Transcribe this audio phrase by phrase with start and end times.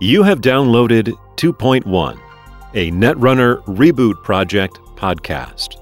[0.00, 2.20] You have downloaded 2.1,
[2.74, 5.76] a Netrunner Reboot Project podcast.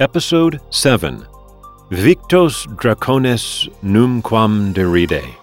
[0.00, 1.26] Episode 7
[1.90, 5.39] Victos Dracones Numquam Deride.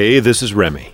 [0.00, 0.92] Hey, this is Remy.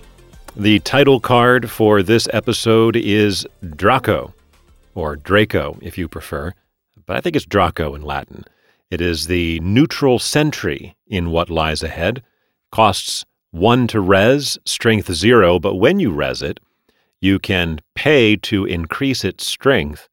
[0.55, 4.33] The title card for this episode is Draco,
[4.95, 6.53] or Draco if you prefer,
[7.05, 8.45] but I think it's Draco in Latin.
[8.89, 12.23] It is the neutral sentry in What Lies Ahead.
[12.71, 16.59] Costs one to res, strength zero, but when you res it,
[17.21, 20.09] you can pay to increase its strength,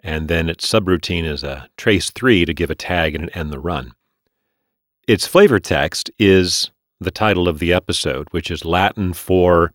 [0.00, 3.60] and then its subroutine is a trace three to give a tag and end the
[3.60, 3.92] run.
[5.06, 9.72] Its flavor text is the title of the episode, which is Latin for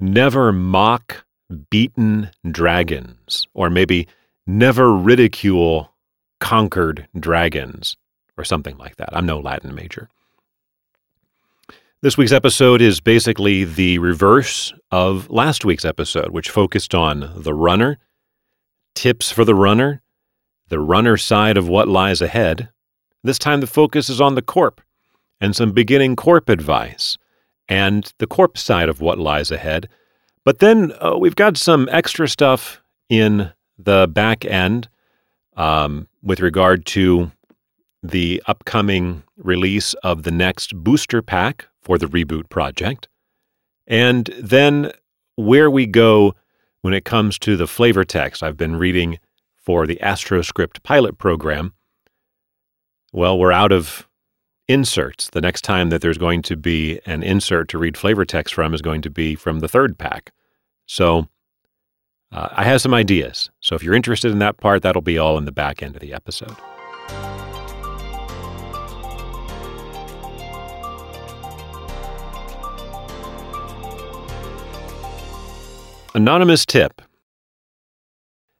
[0.00, 1.24] Never Mock
[1.70, 4.08] Beaten Dragons, or maybe
[4.46, 5.92] Never Ridicule
[6.40, 7.96] Conquered Dragons,
[8.36, 9.10] or something like that.
[9.12, 10.08] I'm no Latin major.
[12.00, 17.54] This week's episode is basically the reverse of last week's episode, which focused on the
[17.54, 17.98] runner,
[18.96, 20.02] tips for the runner,
[20.68, 22.70] the runner side of what lies ahead.
[23.22, 24.80] This time the focus is on the corp
[25.42, 27.18] and some beginning corp advice
[27.68, 29.88] and the corp side of what lies ahead.
[30.44, 34.88] But then uh, we've got some extra stuff in the back end
[35.56, 37.32] um, with regard to
[38.04, 43.08] the upcoming release of the next booster pack for the reboot project.
[43.88, 44.92] And then
[45.34, 46.34] where we go
[46.82, 49.18] when it comes to the flavor text I've been reading
[49.56, 51.72] for the AstroScript pilot program.
[53.12, 54.08] Well, we're out of
[54.72, 55.30] inserts.
[55.30, 58.74] The next time that there's going to be an insert to read flavor text from
[58.74, 60.32] is going to be from the third pack.
[60.86, 61.28] So
[62.32, 63.50] uh, I have some ideas.
[63.60, 66.00] So if you're interested in that part, that'll be all in the back end of
[66.00, 66.56] the episode.
[76.14, 77.00] Anonymous tip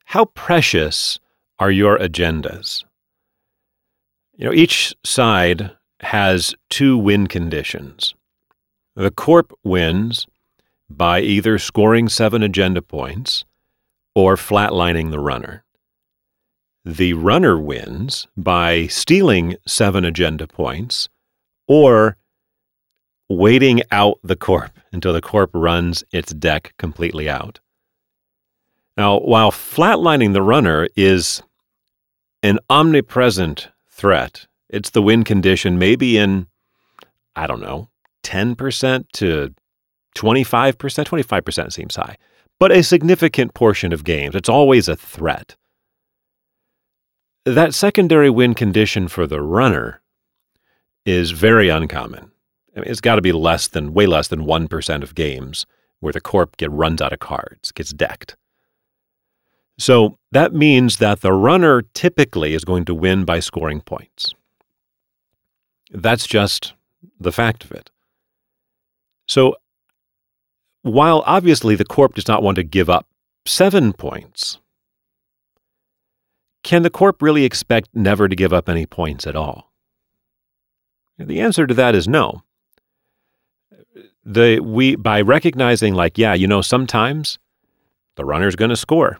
[0.07, 1.21] How precious
[1.59, 2.85] are your agendas?
[4.35, 5.71] You know, each side
[6.03, 8.15] has two win conditions.
[8.95, 10.27] The Corp wins
[10.91, 13.45] by either scoring seven agenda points
[14.15, 15.65] or flatlining the runner.
[16.85, 21.09] The runner wins by stealing seven agenda points
[21.67, 22.17] or
[23.29, 27.61] waiting out the Corp until the Corp runs its deck completely out.
[28.97, 31.43] Now, while flatlining the runner is
[32.43, 36.49] an omnipresent threat it's the win condition, maybe in,
[37.37, 37.91] I don't know,
[38.25, 39.55] 10% to
[40.17, 40.75] 25%.
[40.77, 42.17] 25% seems high,
[42.59, 44.35] but a significant portion of games.
[44.35, 45.57] It's always a threat.
[47.45, 50.01] That secondary win condition for the runner
[51.05, 52.31] is very uncommon.
[52.75, 55.67] I mean, it's got to be less than, way less than 1% of games
[56.01, 58.37] where the corp get runs out of cards, gets decked.
[59.79, 64.33] So that means that the runner typically is going to win by scoring points.
[65.93, 66.73] That's just
[67.21, 67.91] the fact of it.
[69.29, 69.57] So,
[70.83, 73.07] while obviously the corp does not want to give up
[73.47, 74.59] seven points,
[76.65, 79.71] can the corp really expect never to give up any points at all?
[81.19, 82.43] The answer to that is no.
[84.25, 87.39] The, we, by recognizing, like, yeah, you know, sometimes
[88.17, 89.19] the runner's going to score,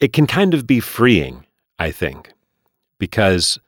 [0.00, 1.44] it can kind of be freeing,
[1.78, 2.32] I think,
[2.98, 3.58] because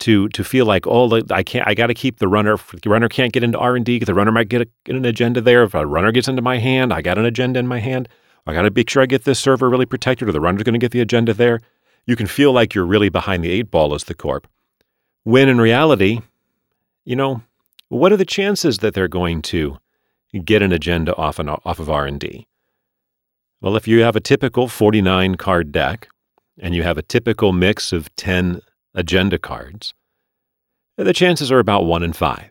[0.00, 3.08] to to feel like oh I can't I got to keep the runner the runner
[3.08, 5.62] can't get into R and D the runner might get, a, get an agenda there.
[5.62, 8.08] If a runner gets into my hand I got an agenda in my hand.
[8.46, 10.74] I got to make sure I get this server really protected or the runner's going
[10.74, 11.60] to get the agenda there
[12.06, 14.46] you can feel like you're really behind the eight ball as the corp.
[15.22, 16.20] When in reality
[17.04, 17.42] you know
[17.88, 19.78] what are the chances that they're going to
[20.44, 22.46] get an agenda off an, off of R and D?
[23.60, 26.08] Well if you have a typical 49 card deck
[26.58, 28.60] and you have a typical mix of 10
[28.94, 29.94] agenda cards,
[30.96, 32.50] the chances are about 1 in 5.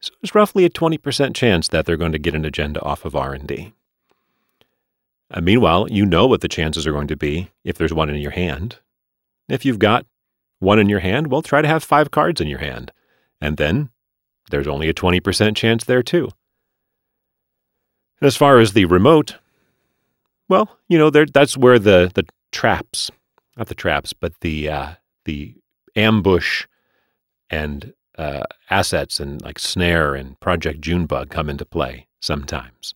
[0.00, 3.16] So there's roughly a 20% chance that they're going to get an agenda off of
[3.16, 3.72] R&D.
[5.30, 8.16] Uh, meanwhile, you know what the chances are going to be if there's one in
[8.16, 8.78] your hand.
[9.48, 10.06] If you've got
[10.58, 12.92] one in your hand, well, try to have five cards in your hand.
[13.40, 13.90] And then
[14.50, 16.30] there's only a 20% chance there, too.
[18.20, 19.36] As far as the remote,
[20.48, 23.10] well, you know, there, that's where the, the traps,
[23.56, 24.94] not the traps, but the uh,
[25.26, 25.54] the
[25.94, 26.66] ambush
[27.50, 32.94] and uh, assets and like Snare and Project Junebug come into play sometimes.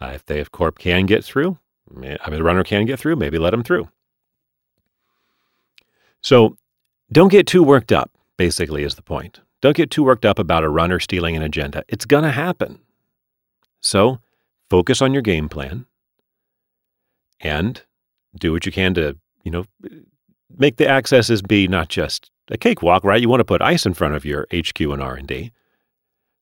[0.00, 1.58] Uh, if they if Corp can get through,
[1.96, 3.88] I mean the runner can get through, maybe let them through.
[6.22, 6.56] So
[7.12, 9.40] don't get too worked up, basically, is the point.
[9.60, 11.84] Don't get too worked up about a runner stealing an agenda.
[11.88, 12.78] It's going to happen.
[13.80, 14.20] So
[14.68, 15.86] focus on your game plan
[17.40, 17.82] and
[18.38, 19.64] do what you can to, you know,
[20.58, 23.20] make the accesses be not just a cakewalk, right?
[23.20, 25.52] You want to put ice in front of your HQ and R&D.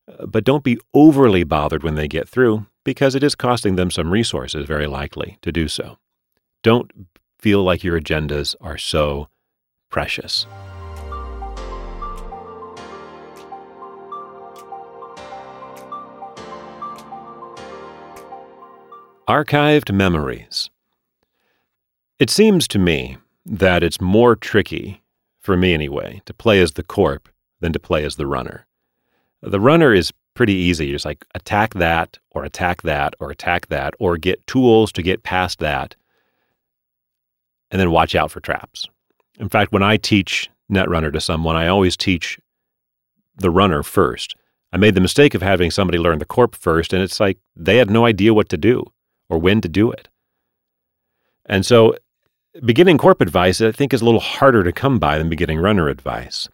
[0.08, 3.90] Uh, but don't be overly bothered when they get through because it is costing them
[3.90, 5.98] some resources very likely to do so.
[6.62, 6.90] Don't
[7.38, 9.28] feel like your agendas are so
[9.90, 10.46] precious.
[19.28, 20.70] Archived memories.
[22.18, 23.18] It seems to me
[23.48, 25.02] that it's more tricky,
[25.40, 27.28] for me anyway, to play as the corp
[27.60, 28.66] than to play as the runner.
[29.42, 30.86] The runner is pretty easy.
[30.86, 35.02] You just like attack that, or attack that, or attack that, or get tools to
[35.02, 35.96] get past that,
[37.70, 38.86] and then watch out for traps.
[39.38, 42.38] In fact, when I teach Netrunner to someone, I always teach
[43.36, 44.34] the runner first.
[44.72, 47.76] I made the mistake of having somebody learn the corp first, and it's like they
[47.78, 48.84] had no idea what to do
[49.30, 50.08] or when to do it.
[51.46, 51.96] And so
[52.64, 55.88] beginning corp advice, I think, is a little harder to come by than beginning runner
[55.88, 56.48] advice.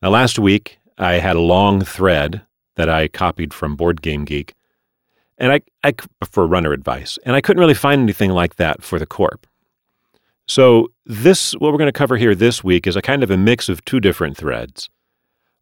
[0.00, 2.42] Now, last week, I had a long thread
[2.76, 4.54] that I copied from Board Game Geek,
[5.38, 5.94] and I, I
[6.24, 9.46] for runner advice, and I couldn't really find anything like that for the corp.
[10.46, 13.36] So, this, what we're going to cover here this week, is a kind of a
[13.36, 14.88] mix of two different threads.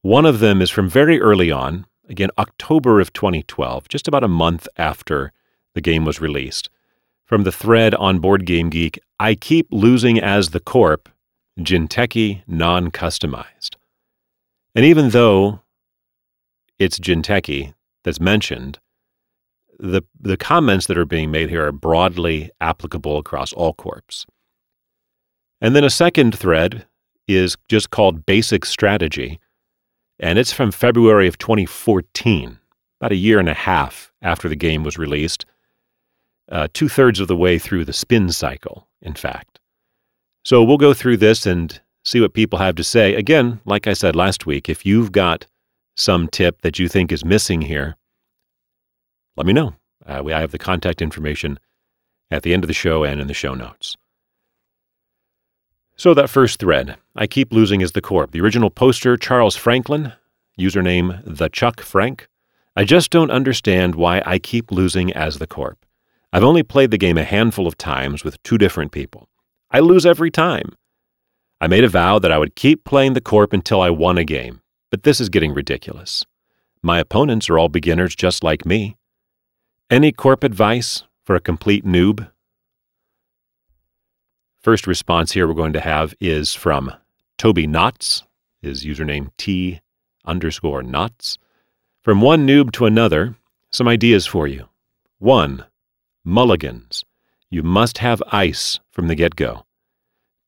[0.03, 4.29] One of them is from very early on, again, October of 2012, just about a
[4.29, 5.33] month after
[5.75, 6.71] the game was released.
[7.31, 11.09] From the thread on Board Game Geek, I keep losing as the corp,
[11.61, 13.77] Jinteki non customized.
[14.75, 15.61] And even though
[16.81, 17.73] it's Jinteki
[18.03, 18.81] that's mentioned,
[19.79, 24.27] the, the comments that are being made here are broadly applicable across all corps.
[25.61, 26.85] And then a second thread
[27.29, 29.39] is just called Basic Strategy,
[30.19, 32.59] and it's from February of 2014,
[33.01, 35.47] about a year and a half after the game was released
[36.51, 39.61] uh, two thirds of the way through the spin cycle, in fact.
[40.45, 43.15] So we'll go through this and see what people have to say.
[43.15, 45.47] Again, like I said last week, if you've got
[45.97, 47.97] some tip that you think is missing here,
[49.37, 49.75] let me know.
[50.07, 51.59] Uh, we, I have the contact information
[52.31, 53.97] at the end of the show and in the show notes.
[55.97, 58.31] So, that first thread, I keep losing is the corp.
[58.31, 60.15] The original poster, Charles Franklin,
[60.59, 62.29] username the Chuck Frank.
[62.75, 65.85] I just don't understand why I keep losing as the corp.
[66.33, 69.29] I've only played the game a handful of times with two different people.
[69.71, 70.77] I lose every time.
[71.61, 74.25] I made a vow that I would keep playing the Corp until I won a
[74.25, 74.61] game,
[74.91, 76.25] but this is getting ridiculous.
[76.83, 78.97] My opponents are all beginners just like me.
[79.91, 82.31] Any Corp advice for a complete noob?
[84.63, 86.93] First response here we're going to have is from
[87.39, 88.23] Toby Knotts,
[88.63, 89.81] his username T
[90.25, 91.39] underscore Knotts.
[92.03, 93.35] From one noob to another,
[93.71, 94.69] some ideas for you.
[95.19, 95.65] One,
[96.25, 97.05] mulligans.
[97.51, 99.65] You must have ice from the get go.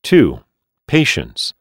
[0.02, 0.40] 2.
[0.86, 1.54] Patience.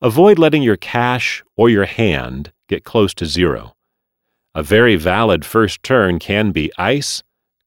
[0.00, 3.74] Avoid letting your cash or your hand get close to zero.
[4.54, 7.22] A very valid first turn can be ice,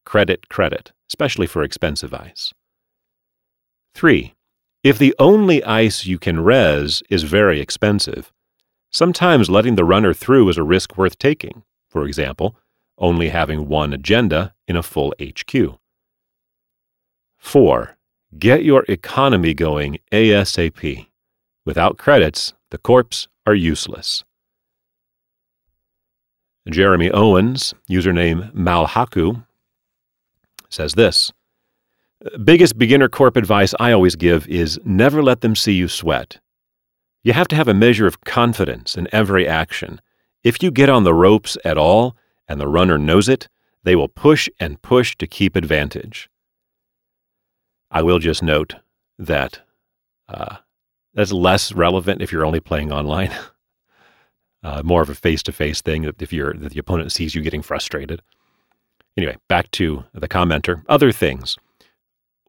[0.06, 2.54] credit, credit, especially for expensive ice.
[3.96, 4.36] 3.
[4.84, 8.32] If the only ice you can res is very expensive,
[8.92, 11.64] sometimes letting the runner through is a risk worth taking.
[11.90, 12.56] For example,
[12.98, 15.80] only having one agenda in a full HQ.
[17.46, 17.96] 4.
[18.40, 21.06] Get your economy going ASAP.
[21.64, 24.24] Without credits, the corps are useless.
[26.68, 29.46] Jeremy Owens, username Malhaku,
[30.70, 31.32] says this
[32.44, 36.40] Biggest beginner corp advice I always give is never let them see you sweat.
[37.24, 40.02] You have to have a measure of confidence in every action.
[40.44, 43.48] If you get on the ropes at all, and the runner knows it,
[43.84, 46.28] they will push and push to keep advantage.
[47.96, 48.76] I will just note
[49.18, 49.62] that
[50.28, 50.58] uh,
[51.14, 53.32] that's less relevant if you're only playing online.
[54.64, 58.22] uh, more of a face-to-face thing if you're the opponent sees you getting frustrated.
[59.16, 60.84] Anyway, back to the commenter.
[60.90, 61.56] Other things.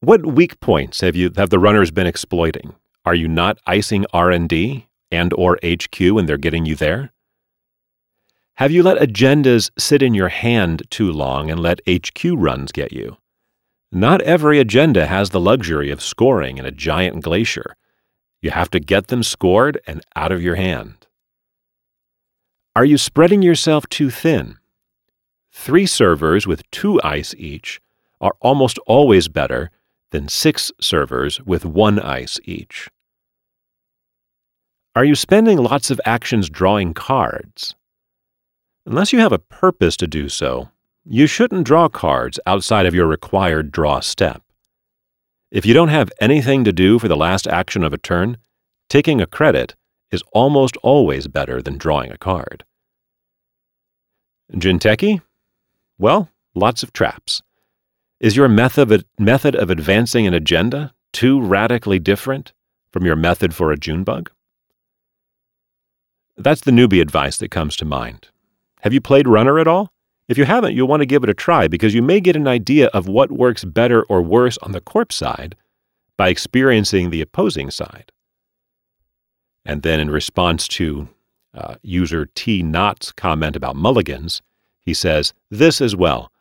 [0.01, 2.75] What weak points have you have the runners been exploiting?
[3.05, 7.13] Are you not icing R&D and or HQ and they're getting you there?
[8.55, 12.93] Have you let agendas sit in your hand too long and let HQ runs get
[12.93, 13.17] you?
[13.93, 17.77] Not every agenda has the luxury of scoring in a giant glacier.
[18.43, 21.07] You have to get them scored and out of your hand.
[22.75, 24.59] Are you spreading yourself too thin?
[25.53, 27.81] Three servers with two ice each
[28.21, 29.71] are almost always better
[30.11, 32.89] than six servers with one ice each.
[34.95, 37.75] Are you spending lots of actions drawing cards?
[38.85, 40.71] Unless you have a purpose to do so,
[41.09, 44.43] you shouldn't draw cards outside of your required draw step.
[45.53, 48.39] If you don't have anything to do for the last action of a turn,
[48.89, 49.77] taking a credit
[50.11, 52.65] is almost always better than drawing a card.
[54.53, 55.23] Jinteki?
[55.99, 57.41] Well, lots of traps.
[58.19, 62.53] Is your method method of advancing an agenda too radically different
[62.93, 64.31] from your method for a Junebug?
[66.37, 68.29] That's the newbie advice that comes to mind.
[68.81, 69.93] Have you played Runner at all?
[70.29, 72.49] If you haven't, you'll want to give it a try because you may get an
[72.49, 75.55] idea of what works better or worse on the corp side
[76.17, 78.11] by experiencing the opposing side.
[79.65, 81.09] And then, in response to
[81.55, 84.43] uh, user T Knott's comment about mulligans,
[84.85, 86.33] he says, This as well.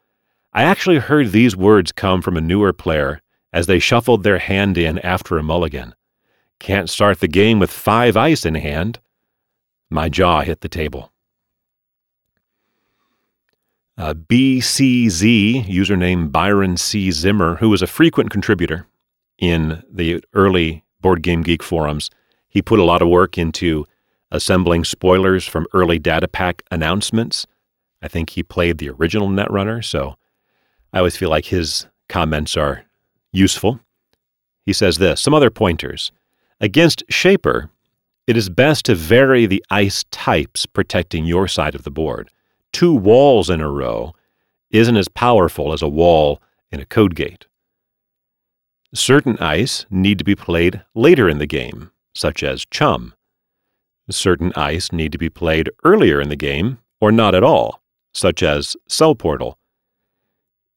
[0.54, 4.77] I actually heard these words come from a newer player as they shuffled their hand
[4.77, 5.96] in after a mulligan.
[6.60, 9.00] Can't start the game with five ice in hand.
[9.89, 11.12] My jaw hit the table.
[13.98, 17.12] Uh, BCZ, username Byron C.
[17.12, 18.88] Zimmer, who was a frequent contributor
[19.38, 22.10] in the early Board Game Geek forums,
[22.50, 23.86] he put a lot of work into
[24.32, 27.46] assembling spoilers from early data pack announcements.
[28.02, 30.16] I think he played the original Netrunner, so
[30.92, 32.84] I always feel like his comments are
[33.32, 33.80] useful.
[34.66, 36.12] He says this some other pointers.
[36.60, 37.70] Against Shaper,
[38.28, 42.30] it is best to vary the ice types protecting your side of the board.
[42.75, 44.13] Two walls in a row
[44.70, 46.41] isn't as powerful as a wall
[46.74, 47.46] in a code gate.
[48.94, 53.13] Certain ice need to be played later in the game, such as chum.
[54.10, 58.44] Certain ice need to be played earlier in the game, or not at all, such
[58.44, 59.58] as cell portal.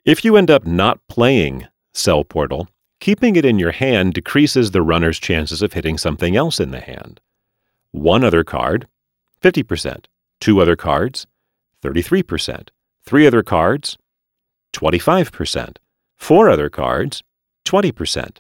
[0.05, 2.69] If you end up not playing cell portal,
[3.01, 6.79] keeping it in your hand decreases the runner's chances of hitting something else in the
[6.79, 7.21] hand.
[7.91, 8.87] One other card,
[9.43, 10.05] 50%.
[10.39, 11.27] Two other cards,
[11.83, 12.69] 33%.
[13.05, 13.97] Three other cards,
[14.75, 15.77] 25%.
[16.17, 17.23] Four other cards,
[17.67, 18.39] 20%.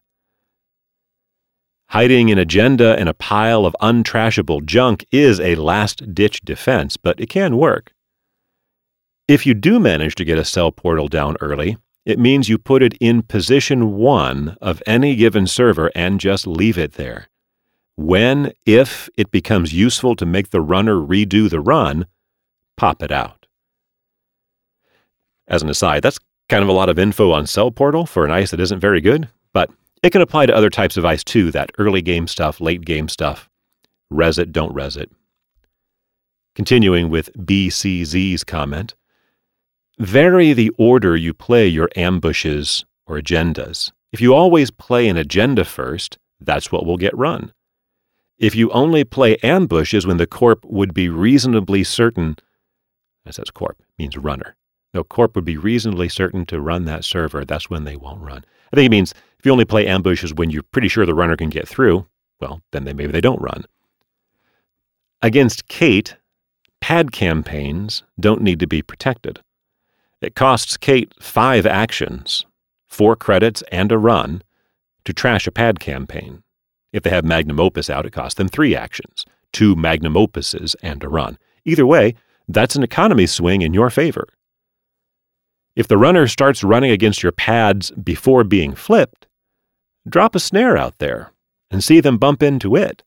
[1.90, 7.18] Hiding an agenda in a pile of untrashable junk is a last ditch defense, but
[7.18, 7.92] it can work.
[9.26, 12.82] If you do manage to get a cell portal down early, it means you put
[12.82, 17.28] it in position one of any given server and just leave it there.
[17.96, 22.06] When, if it becomes useful to make the runner redo the run,
[22.78, 23.46] pop it out.
[25.48, 26.18] As an aside, that's
[26.48, 29.00] kind of a lot of info on Cell Portal for an ice that isn't very
[29.00, 29.70] good, but
[30.02, 33.08] it can apply to other types of ice too, that early game stuff, late game
[33.08, 33.50] stuff.
[34.10, 35.10] Res it, don't res it.
[36.54, 38.94] Continuing with BCZ's comment,
[39.98, 43.92] vary the order you play your ambushes or agendas.
[44.12, 47.52] If you always play an agenda first, that's what will get run.
[48.38, 52.36] If you only play ambushes when the corp would be reasonably certain,
[53.28, 54.56] that says corp, means runner.
[54.94, 57.44] No, corp would be reasonably certain to run that server.
[57.44, 58.44] That's when they won't run.
[58.72, 61.36] I think it means if you only play ambushes when you're pretty sure the runner
[61.36, 62.06] can get through,
[62.40, 63.64] well, then they, maybe they don't run.
[65.20, 66.16] Against Kate,
[66.80, 69.40] pad campaigns don't need to be protected.
[70.20, 72.46] It costs Kate five actions,
[72.88, 74.42] four credits, and a run
[75.04, 76.42] to trash a pad campaign.
[76.92, 81.04] If they have magnum opus out, it costs them three actions, two magnum opuses, and
[81.04, 81.38] a run.
[81.64, 82.14] Either way,
[82.48, 84.26] that's an economy swing in your favor.
[85.76, 89.26] If the runner starts running against your pads before being flipped,
[90.08, 91.32] drop a snare out there
[91.70, 93.04] and see them bump into it.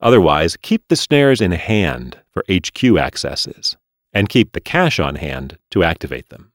[0.00, 3.76] Otherwise, keep the snares in hand for HQ accesses
[4.12, 6.52] and keep the cash on hand to activate them.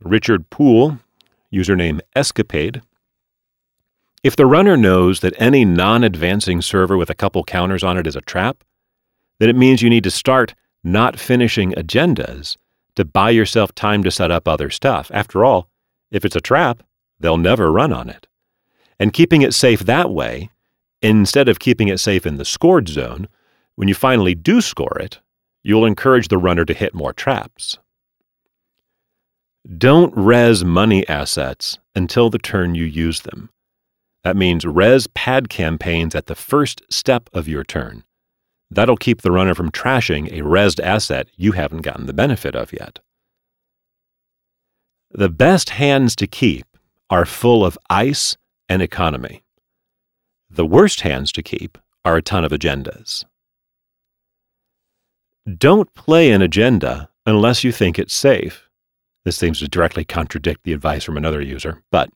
[0.00, 0.98] Richard Poole,
[1.52, 2.82] username Escapade,
[4.24, 8.06] if the runner knows that any non advancing server with a couple counters on it
[8.06, 8.64] is a trap,
[9.38, 12.56] then it means you need to start not finishing agendas
[12.96, 15.10] to buy yourself time to set up other stuff.
[15.12, 15.68] After all,
[16.10, 16.82] if it's a trap,
[17.20, 18.26] they'll never run on it.
[18.98, 20.50] And keeping it safe that way,
[21.02, 23.28] instead of keeping it safe in the scored zone,
[23.74, 25.20] when you finally do score it,
[25.62, 27.78] you'll encourage the runner to hit more traps.
[29.76, 33.50] Don't res money assets until the turn you use them.
[34.24, 38.04] That means res pad campaigns at the first step of your turn.
[38.70, 42.72] That'll keep the runner from trashing a resed asset you haven't gotten the benefit of
[42.72, 43.00] yet.
[45.10, 46.66] The best hands to keep
[47.10, 48.36] are full of ice
[48.68, 49.44] and economy.
[50.50, 53.24] The worst hands to keep are a ton of agendas.
[55.58, 58.68] Don't play an agenda unless you think it's safe.
[59.24, 62.10] This seems to directly contradict the advice from another user, but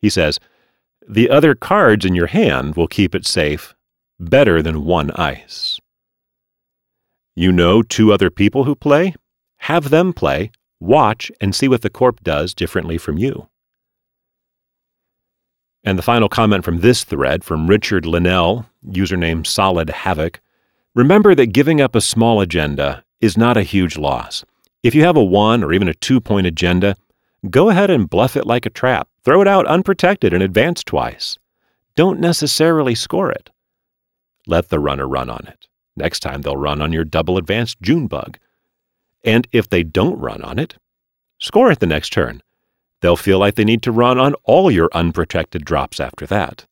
[0.00, 0.40] he says,
[1.12, 3.74] the other cards in your hand will keep it safe
[4.20, 5.80] better than one ice.
[7.34, 9.14] You know two other people who play?
[9.58, 13.48] Have them play, watch, and see what the corp does differently from you.
[15.82, 20.40] And the final comment from this thread from Richard Linnell, username Solid Havoc.
[20.94, 24.44] Remember that giving up a small agenda is not a huge loss.
[24.84, 26.96] If you have a one or even a two point agenda,
[27.48, 29.08] go ahead and bluff it like a trap.
[29.24, 31.38] Throw it out unprotected and advance twice.
[31.94, 33.50] Don't necessarily score it.
[34.46, 35.68] Let the runner run on it.
[35.96, 38.38] Next time they'll run on your double advanced June bug.
[39.24, 40.76] And if they don't run on it,
[41.38, 42.42] score it the next turn.
[43.00, 46.66] They'll feel like they need to run on all your unprotected drops after that.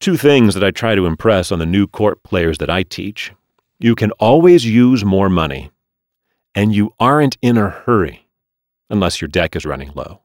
[0.00, 3.32] Two things that I try to impress on the new corp players that I teach.
[3.78, 5.70] You can always use more money,
[6.54, 8.23] and you aren't in a hurry,
[8.90, 10.20] unless your deck is running low.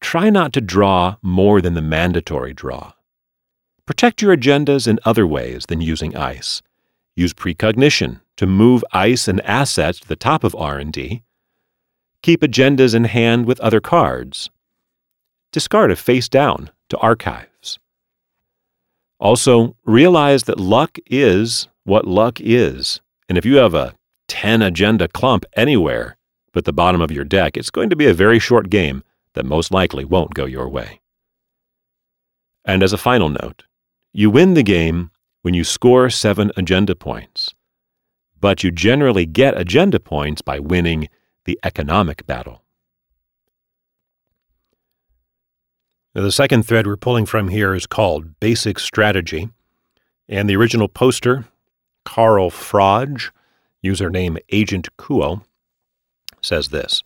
[0.00, 2.92] Try not to draw more than the mandatory draw.
[3.86, 6.62] Protect your agendas in other ways than using ICE.
[7.16, 11.22] Use precognition to move ICE and assets to the top of R&D
[12.22, 14.50] Keep agendas in hand with other cards.
[15.52, 17.78] Discard a face down to archives.
[19.18, 23.00] Also, realize that luck is what luck is.
[23.28, 23.94] And if you have a
[24.28, 26.16] 10 agenda clump anywhere
[26.52, 29.02] but the bottom of your deck, it's going to be a very short game
[29.34, 31.00] that most likely won't go your way.
[32.64, 33.64] And as a final note,
[34.12, 35.10] you win the game
[35.42, 37.54] when you score seven agenda points,
[38.40, 41.08] but you generally get agenda points by winning
[41.44, 42.62] the economic battle.
[46.14, 49.48] Now, the second thread we're pulling from here is called Basic Strategy,
[50.28, 51.44] and the original poster,
[52.04, 53.30] Carl Frage,
[53.84, 55.42] username Agent Kuo,
[56.42, 57.02] says this.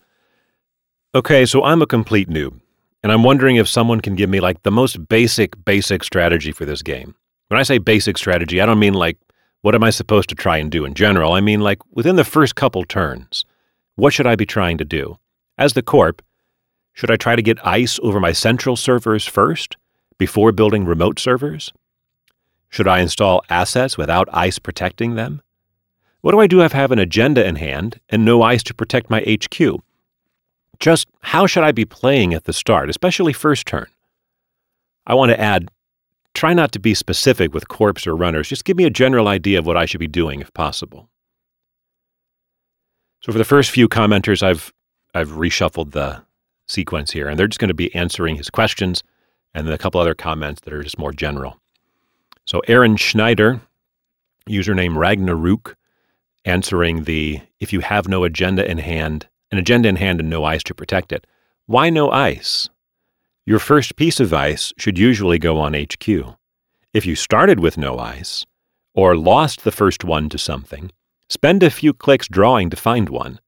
[1.13, 2.59] Okay, so I'm a complete noob,
[3.01, 6.65] and I'm wondering if someone can give me like the most basic, basic strategy for
[6.65, 7.15] this game.
[7.47, 9.17] When I say basic strategy, I don't mean like
[9.61, 11.33] what am I supposed to try and do in general.
[11.33, 13.45] I mean like within the first couple turns.
[13.95, 15.17] What should I be trying to do?
[15.57, 16.21] As the corp,
[16.93, 19.77] should I try to get ICE over my central servers first,
[20.17, 21.73] before building remote servers?
[22.69, 25.41] Should I install assets without ICE protecting them?
[26.25, 28.73] What do I do if I have an agenda in hand and no ice to
[28.73, 29.79] protect my HQ?
[30.79, 33.85] Just how should I be playing at the start, especially first turn?
[35.05, 35.69] I want to add
[36.33, 38.49] try not to be specific with corps or runners.
[38.49, 41.09] Just give me a general idea of what I should be doing if possible.
[43.21, 44.73] So for the first few commenters, I've
[45.13, 46.23] I've reshuffled the
[46.67, 49.03] sequence here, and they're just going to be answering his questions,
[49.53, 51.61] and then a couple other comments that are just more general.
[52.45, 53.61] So Aaron Schneider,
[54.49, 55.75] username Ragnaruk,
[56.45, 60.43] answering the if you have no agenda in hand, an agenda in hand and no
[60.43, 61.27] ice to protect it,
[61.65, 62.69] why no ice?
[63.45, 66.07] Your first piece of ice should usually go on HQ.
[66.93, 68.45] If you started with no ice,
[68.93, 70.91] or lost the first one to something,
[71.27, 73.39] Spend a few clicks drawing to find one.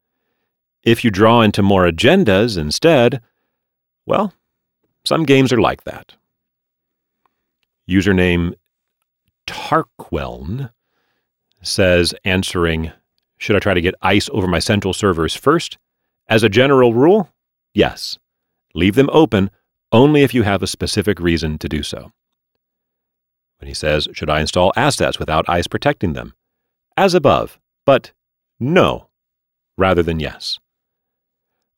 [0.84, 3.22] If you draw into more agendas instead,
[4.06, 4.34] well,
[5.06, 6.16] some games are like that.
[7.90, 8.54] Username
[9.46, 10.72] Tarqueln
[11.68, 12.92] says, answering,
[13.38, 15.78] Should I try to get ICE over my central servers first?
[16.30, 17.30] As a general rule,
[17.74, 18.18] yes.
[18.74, 19.50] Leave them open
[19.92, 22.12] only if you have a specific reason to do so.
[23.60, 26.34] When he says, Should I install assets without ICE protecting them?
[26.96, 28.12] As above, but
[28.60, 29.08] no
[29.78, 30.60] rather than yes.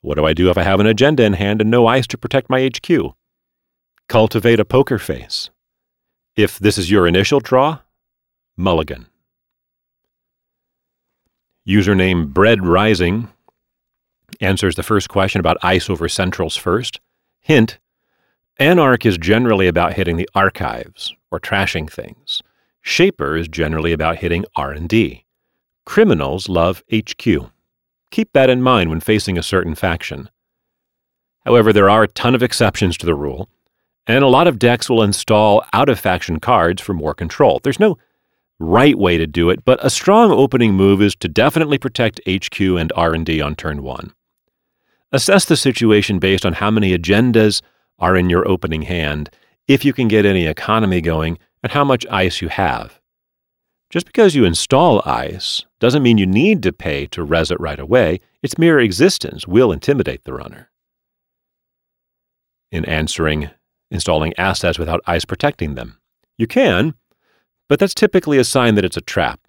[0.02, 2.17] What do I do if I have an agenda in hand and no ice to
[2.17, 3.13] protect my HQ?
[4.08, 5.49] Cultivate a poker face.
[6.36, 7.80] If this is your initial draw,
[8.56, 9.09] mulligan.
[11.67, 13.30] Username Bread Rising
[14.41, 17.00] answers the first question about ice over centrals first.
[17.39, 17.80] Hint,
[18.60, 22.41] Anarch is generally about hitting the archives or trashing things.
[22.82, 25.26] Shaper is generally about hitting R&D.
[25.86, 27.52] Criminals love HQ.
[28.12, 30.30] Keep that in mind when facing a certain faction.
[31.45, 33.50] However, there are a ton of exceptions to the rule,
[34.08, 37.60] and a lot of decks will install out of faction cards for more control.
[37.63, 37.98] There's no
[38.60, 42.60] right way to do it, but a strong opening move is to definitely protect HQ
[42.60, 44.13] and R&D on turn 1.
[45.12, 47.62] Assess the situation based on how many agendas
[47.98, 49.30] are in your opening hand,
[49.67, 53.00] if you can get any economy going, and how much ice you have.
[53.89, 57.80] Just because you install ICE doesn't mean you need to pay to res it right
[57.80, 58.19] away.
[58.43, 60.69] Its mere existence will intimidate the runner.
[62.72, 63.50] In answering,
[63.89, 66.00] installing assets without ICE protecting them.
[66.38, 66.93] You can,
[67.69, 69.39] but that's typically a sign that it's a trap.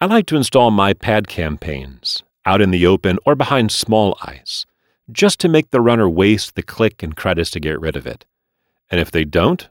[0.00, 4.66] I like to install my pad campaigns out in the open or behind small ice,
[5.10, 8.26] just to make the runner waste the click and credits to get rid of it.
[8.90, 9.68] And if they don't,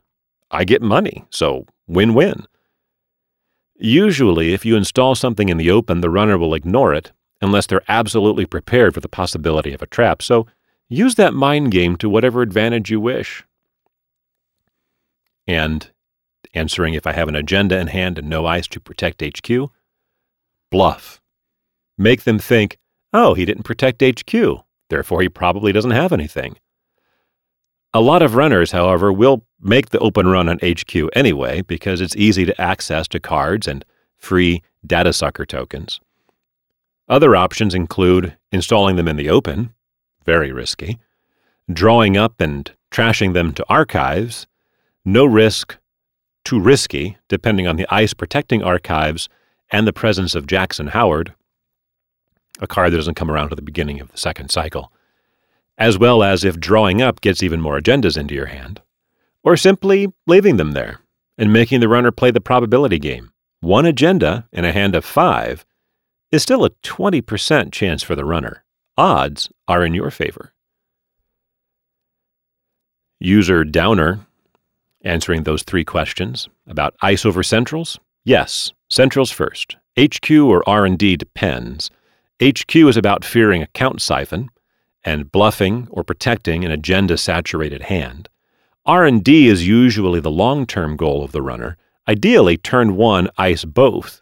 [0.49, 2.45] I get money, so win win.
[3.75, 7.83] Usually, if you install something in the open, the runner will ignore it unless they're
[7.87, 10.45] absolutely prepared for the possibility of a trap, so
[10.89, 13.43] use that mind game to whatever advantage you wish.
[15.47, 15.89] And
[16.53, 19.69] answering if I have an agenda in hand and no ice to protect HQ,
[20.71, 21.21] bluff.
[21.97, 22.77] Make them think,
[23.13, 26.57] oh, he didn't protect HQ, therefore he probably doesn't have anything.
[27.93, 32.15] A lot of runners, however, will make the open run on HQ anyway because it's
[32.15, 33.83] easy to access to cards and
[34.15, 35.99] free Datasucker tokens.
[37.07, 39.73] Other options include installing them in the open,
[40.25, 40.99] very risky,
[41.71, 44.45] drawing up and trashing them to archives,
[45.03, 45.77] no risk,
[46.43, 49.29] too risky, depending on the ice protecting archives
[49.71, 51.33] and the presence of Jackson Howard,
[52.59, 54.91] a card that doesn't come around to the beginning of the second cycle,
[55.77, 58.81] as well as if drawing up gets even more agendas into your hand,
[59.43, 60.99] or simply leaving them there
[61.37, 63.31] and making the runner play the probability game.
[63.61, 65.65] One agenda in a hand of five
[66.31, 68.63] is still a 20% chance for the runner.
[68.97, 70.53] Odds are in your favor.
[73.19, 74.25] User Downer
[75.03, 77.99] answering those three questions about ice over centrals.
[78.23, 79.77] Yes, centrals first.
[79.97, 81.89] HQ or R&D depends.
[82.41, 84.49] HQ is about fearing account siphon
[85.03, 88.29] and bluffing or protecting an agenda saturated hand.
[88.85, 91.77] R&D is usually the long-term goal of the runner.
[92.07, 94.21] Ideally, turn 1 ice both.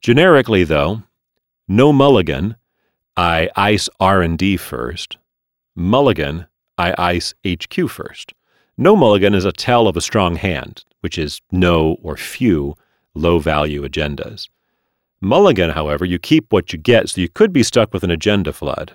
[0.00, 1.02] Generically though,
[1.66, 2.56] no mulligan,
[3.16, 5.18] I ice R&D first.
[5.74, 8.34] Mulligan, I ice HQ first.
[8.76, 12.74] No mulligan is a tell of a strong hand, which is no or few
[13.14, 14.48] low value agendas.
[15.20, 18.52] Mulligan, however, you keep what you get, so you could be stuck with an agenda
[18.52, 18.94] flood.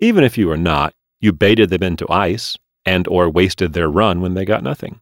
[0.00, 4.20] Even if you are not, you baited them into ice and or wasted their run
[4.20, 5.00] when they got nothing.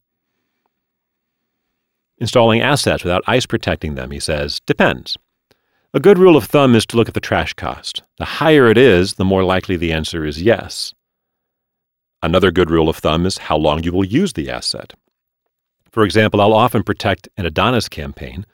[2.19, 5.17] Installing assets without ice protecting them, he says, depends.
[5.93, 8.03] A good rule of thumb is to look at the trash cost.
[8.17, 10.93] The higher it is, the more likely the answer is yes.
[12.23, 14.93] Another good rule of thumb is how long you will use the asset.
[15.91, 18.45] For example, I'll often protect an Adonis campaign,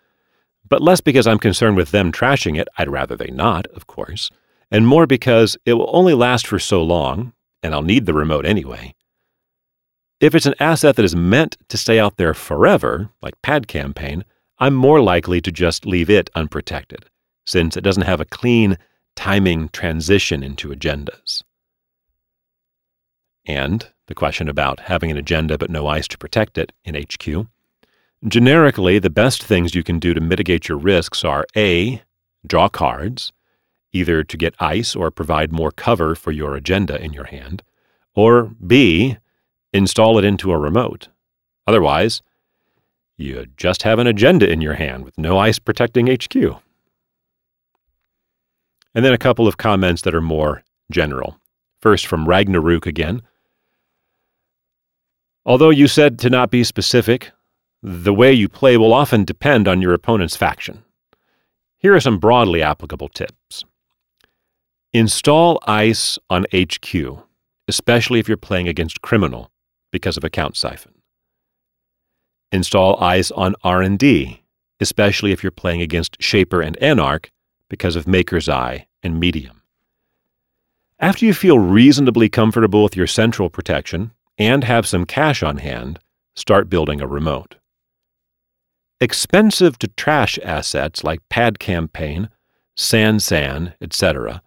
[0.67, 4.29] but less because I'm concerned with them trashing it, I'd rather they not, of course,
[4.71, 8.45] and more because it will only last for so long, and I'll need the remote
[8.45, 8.95] anyway.
[10.19, 14.23] If it's an asset that is meant to stay out there forever, like Pad Campaign,
[14.59, 17.05] I'm more likely to just leave it unprotected,
[17.45, 18.77] since it doesn't have a clean
[19.15, 21.43] timing transition into agendas.
[23.45, 27.47] And the question about having an agenda but no ice to protect it in HQ.
[28.27, 32.01] Generically, the best things you can do to mitigate your risks are A,
[32.45, 33.33] draw cards,
[33.91, 37.61] either to get ice or provide more cover for your agenda in your hand,
[38.15, 39.17] or B,
[39.73, 41.09] install it into a remote.
[41.67, 42.21] Otherwise,
[43.17, 46.35] you just have an agenda in your hand with no ice protecting HQ.
[48.95, 51.37] And then a couple of comments that are more general.
[51.81, 53.21] First, from Ragnarok again.
[55.45, 57.31] Although you said to not be specific,
[57.81, 60.83] the way you play will often depend on your opponent's faction.
[61.77, 63.65] Here are some broadly applicable tips.
[64.93, 66.95] Install ICE on HQ,
[67.67, 69.51] especially if you're playing against Criminal
[69.91, 70.93] because of account siphon.
[72.53, 74.43] Install ICE on R&D,
[74.79, 77.31] especially if you're playing against Shaper and Anarch
[77.67, 79.61] because of Maker's Eye and Medium.
[80.99, 85.99] After you feel reasonably comfortable with your central protection, and have some cash on hand,
[86.35, 87.55] start building a remote.
[88.99, 92.29] Expensive to trash assets like Pad Campaign,
[92.77, 94.41] SanSan, etc.,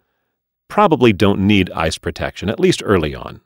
[0.67, 3.41] probably don't need ice protection, at least early on.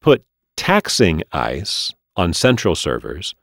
[0.00, 0.24] Put
[0.56, 3.34] taxing ice on central servers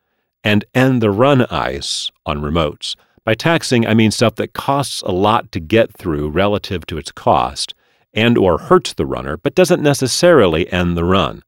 [0.44, 2.96] and end the run ice on remotes.
[3.26, 7.12] By taxing, I mean stuff that costs a lot to get through relative to its
[7.12, 7.74] cost
[8.13, 11.43] and or hurts the runner but doesn't necessarily end the run.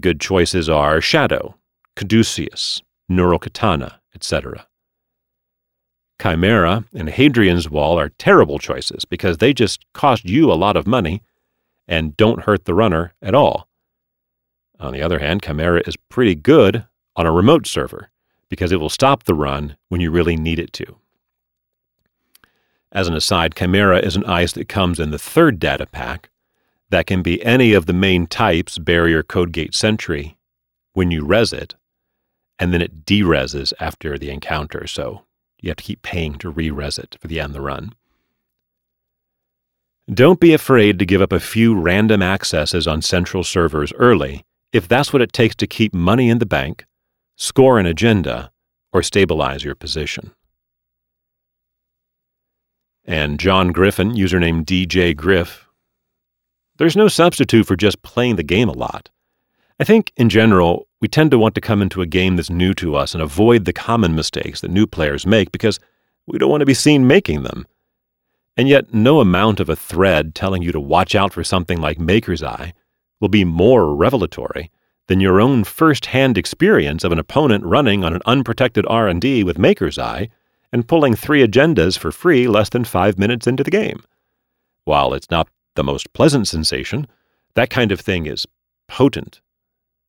[0.00, 1.56] Good choices are Shadow,
[1.96, 4.66] Caduceus, Neural Katana, etc.
[6.20, 10.86] Chimera and Hadrian's Wall are terrible choices because they just cost you a lot of
[10.86, 11.22] money
[11.86, 13.68] and don't hurt the runner at all.
[14.80, 18.10] On the other hand, Chimera is pretty good on a remote server
[18.48, 20.96] because it will stop the run when you really need it to.
[22.94, 26.30] As an aside, Chimera is an ice that comes in the third data pack
[26.90, 30.38] that can be any of the main types, barrier, code gate, sentry,
[30.92, 31.74] when you res it,
[32.58, 34.86] and then it dereses after the encounter.
[34.86, 35.24] So
[35.60, 37.94] You have to keep paying to re res it for the end of the run.
[40.12, 44.86] Don't be afraid to give up a few random accesses on central servers early if
[44.86, 46.84] that's what it takes to keep money in the bank,
[47.36, 48.52] score an agenda,
[48.92, 50.32] or stabilize your position.
[53.04, 55.66] And John Griffin, username DJ Griff,
[56.78, 59.10] there's no substitute for just playing the game a lot.
[59.78, 62.74] I think, in general, we tend to want to come into a game that's new
[62.74, 65.78] to us and avoid the common mistakes that new players make because
[66.26, 67.66] we don't want to be seen making them.
[68.56, 71.98] And yet, no amount of a thread telling you to watch out for something like
[71.98, 72.72] Maker's Eye
[73.20, 74.70] will be more revelatory
[75.08, 79.98] than your own first-hand experience of an opponent running on an unprotected R&D with Maker's
[79.98, 80.28] Eye
[80.74, 84.02] and pulling three agendas for free less than five minutes into the game.
[84.84, 87.06] While it's not the most pleasant sensation,
[87.54, 88.44] that kind of thing is
[88.88, 89.40] potent.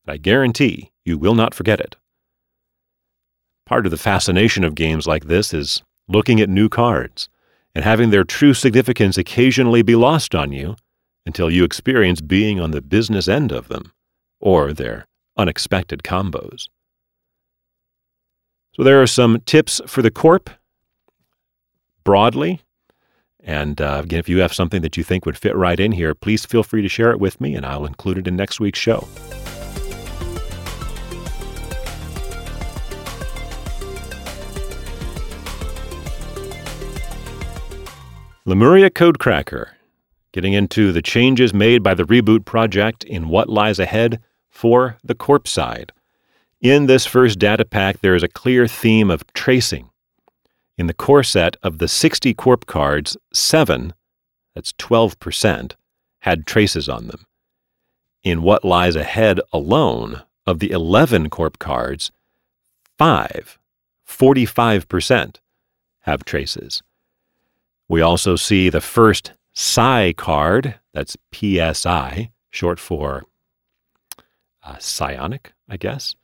[0.07, 1.97] I guarantee you will not forget it.
[3.67, 7.29] Part of the fascination of games like this is looking at new cards
[7.75, 10.77] and having their true significance occasionally be lost on you
[11.27, 13.91] until you experience being on the business end of them
[14.39, 15.05] or their
[15.37, 16.69] unexpected combos.
[18.75, 20.49] So, there are some tips for the corp
[22.03, 22.61] broadly.
[23.39, 26.13] And uh, again, if you have something that you think would fit right in here,
[26.15, 28.79] please feel free to share it with me and I'll include it in next week's
[28.79, 29.07] show.
[38.47, 39.69] Lemuria Codecracker,
[40.31, 45.15] getting into the changes made by the reboot project in what lies ahead for the
[45.15, 45.91] corp side.
[46.65, 49.91] In this first data pack, there is a clear theme of tracing.
[50.79, 53.93] In the core set of the 60 corp cards, 7,
[54.55, 55.73] that's 12%,
[56.21, 57.27] had traces on them.
[58.23, 62.11] In what lies ahead alone, of the 11 corp cards,
[62.97, 63.59] 5,
[64.09, 65.35] 45%,
[65.99, 66.81] have traces.
[67.87, 73.23] We also see the first psi card, that's PSI, short for
[74.63, 76.15] uh, psionic, I guess,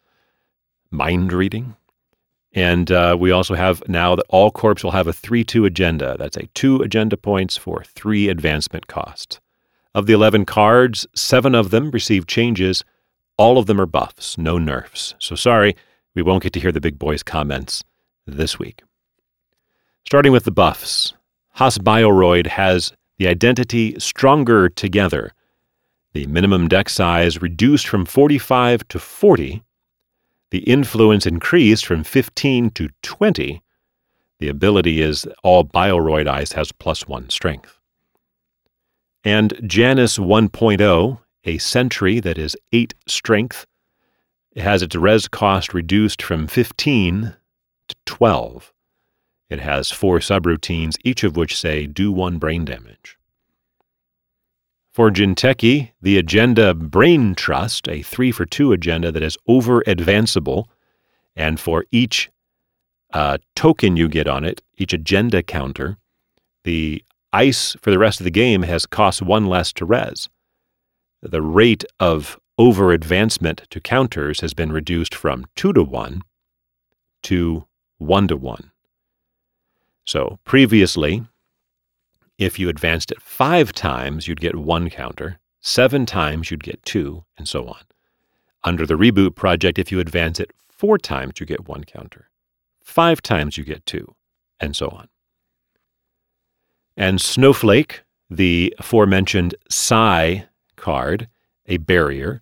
[0.91, 1.75] mind reading.
[2.53, 6.17] And uh, we also have now that all corps will have a 3 2 agenda.
[6.19, 9.39] That's a two agenda points for three advancement costs.
[9.95, 12.83] Of the 11 cards, seven of them receive changes.
[13.37, 15.15] All of them are buffs, no nerfs.
[15.19, 15.75] So sorry,
[16.13, 17.83] we won't get to hear the big boys' comments
[18.27, 18.83] this week.
[20.05, 21.13] Starting with the buffs,
[21.51, 25.31] Haas Bioroid has the identity Stronger Together.
[26.13, 29.63] The minimum deck size reduced from 45 to 40.
[30.51, 33.61] The influence increased from 15 to 20.
[34.39, 37.79] The ability is all Bioroid Ice has plus one strength.
[39.23, 43.65] And Janus 1.0, a sentry that is 8 strength,
[44.55, 47.33] has its res cost reduced from 15
[47.87, 48.73] to 12.
[49.49, 53.17] It has four subroutines, each of which say do one brain damage.
[54.91, 60.67] For Jinteki, the agenda Brain Trust, a three for two agenda that is over advanceable,
[61.33, 62.29] and for each
[63.13, 65.97] uh, token you get on it, each agenda counter,
[66.65, 70.27] the ice for the rest of the game has cost one less to res.
[71.21, 76.21] The rate of over advancement to counters has been reduced from two to one
[77.23, 77.65] to
[77.97, 78.71] one to one.
[80.05, 81.23] So previously,
[82.41, 85.37] if you advanced it five times, you'd get one counter.
[85.59, 87.83] Seven times, you'd get two, and so on.
[88.63, 92.29] Under the Reboot project, if you advance it four times, you get one counter.
[92.83, 94.15] Five times, you get two,
[94.59, 95.07] and so on.
[96.97, 101.27] And Snowflake, the aforementioned Psi card,
[101.67, 102.41] a barrier,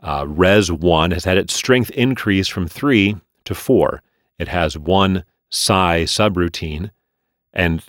[0.00, 4.02] uh, Res 1 has had its strength increase from 3 to 4.
[4.40, 6.90] It has one psi subroutine,
[7.52, 7.84] and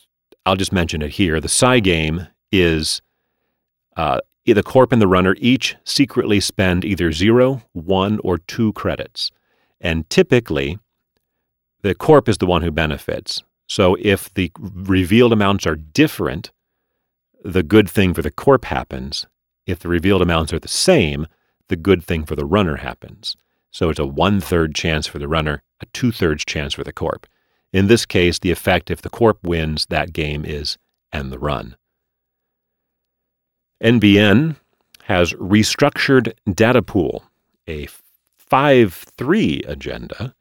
[0.45, 1.39] I'll just mention it here.
[1.39, 3.01] The psi game is
[3.95, 9.31] uh, the corp and the runner each secretly spend either zero, one, or two credits.
[9.79, 10.79] And typically,
[11.81, 13.43] the corp is the one who benefits.
[13.67, 16.51] So if the revealed amounts are different,
[17.43, 19.25] the good thing for the corp happens.
[19.65, 21.27] If the revealed amounts are the same,
[21.67, 23.35] the good thing for the runner happens.
[23.71, 26.91] So it's a one third chance for the runner, a two thirds chance for the
[26.91, 27.25] corp.
[27.73, 30.77] In this case, the effect if the corp wins that game is
[31.13, 31.75] end the run.
[33.81, 34.57] NBN
[35.03, 37.23] has restructured datapool,
[37.67, 37.87] a
[38.49, 40.35] 5-3 agenda,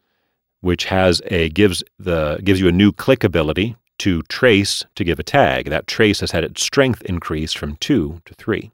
[0.60, 5.18] which has a gives the gives you a new click ability to trace to give
[5.18, 5.70] a tag.
[5.70, 8.70] That trace has had its strength increased from 2 to 3.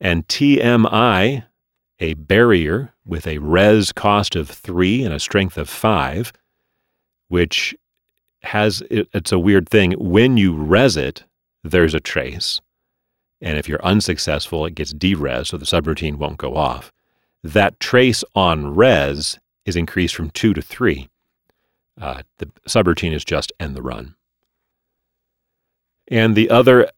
[0.00, 1.44] And TMI,
[2.00, 6.32] a barrier with a res cost of 3 and a strength of 5,
[7.32, 7.74] which
[8.42, 9.92] has it, it's a weird thing.
[9.92, 11.24] When you res it,
[11.64, 12.60] there's a trace.
[13.40, 16.92] And if you're unsuccessful, it gets derez, so the subroutine won't go off.
[17.42, 21.08] That trace on res is increased from two to three.
[21.98, 24.14] Uh, the subroutine is just end the run.
[26.08, 26.90] And the other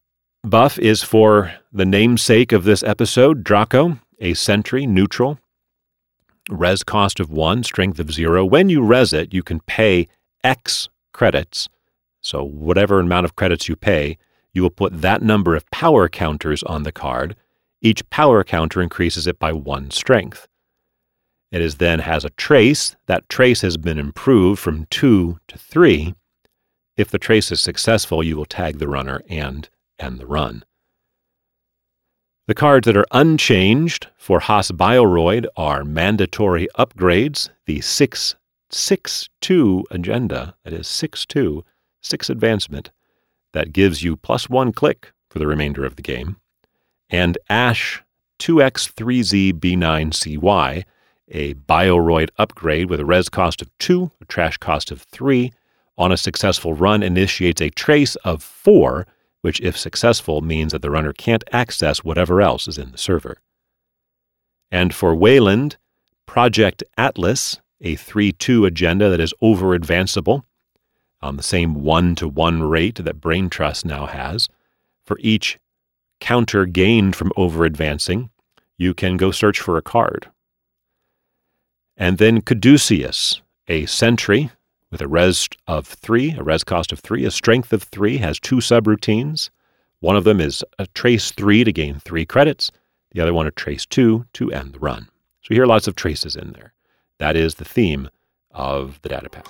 [0.42, 5.38] buff is for the namesake of this episode, Draco, a sentry, neutral,
[6.50, 8.44] res cost of one, strength of zero.
[8.44, 10.08] When you res it, you can pay
[10.44, 11.68] X credits.
[12.20, 14.18] So, whatever amount of credits you pay,
[14.52, 17.34] you will put that number of power counters on the card.
[17.82, 20.46] Each power counter increases it by one strength.
[21.50, 22.96] It is then has a trace.
[23.06, 26.14] That trace has been improved from two to three.
[26.96, 30.64] If the trace is successful, you will tag the runner and end the run.
[32.46, 38.34] The cards that are unchanged for Haas Bioroid are mandatory upgrades, the 6
[38.70, 41.64] 6 2 agenda, that is 6 2,
[42.02, 42.90] 6 advancement,
[43.52, 46.36] that gives you plus one click for the remainder of the game,
[47.08, 48.02] and Ash
[48.40, 50.84] 2x3Z B9CY,
[51.28, 55.52] a Bioroid upgrade with a res cost of 2, a trash cost of 3,
[55.96, 59.06] on a successful run initiates a trace of 4
[59.44, 63.36] which, if successful, means that the runner can't access whatever else is in the server.
[64.70, 65.76] And for Weyland,
[66.24, 70.44] Project Atlas, a 3 2 agenda that is over advanceable
[71.22, 74.48] on the same one to one rate that Brain Trust now has.
[75.04, 75.58] For each
[76.20, 78.30] counter gained from over advancing,
[78.76, 80.30] you can go search for a card.
[81.96, 84.50] And then Caduceus, a sentry
[84.90, 88.40] with a res of three, a res cost of three, a strength of three, has
[88.40, 89.50] two subroutines.
[90.00, 92.70] One of them is a trace three to gain three credits,
[93.12, 95.08] the other one a trace two to end the run.
[95.42, 96.73] So you hear lots of traces in there.
[97.18, 98.10] That is the theme
[98.50, 99.46] of the data pack.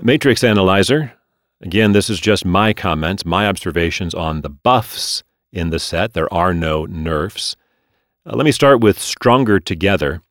[0.00, 1.12] Matrix Analyzer.
[1.60, 6.12] Again, this is just my comments, my observations on the buffs in the set.
[6.12, 7.56] There are no nerfs.
[8.24, 10.22] Uh, let me start with Stronger Together.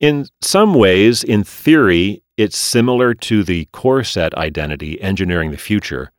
[0.00, 6.12] In some ways, in theory, it's similar to the core set identity, Engineering the Future.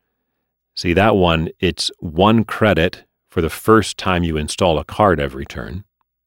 [0.77, 5.43] See, that one, it's one credit for the first time you install a card every
[5.43, 5.83] turn,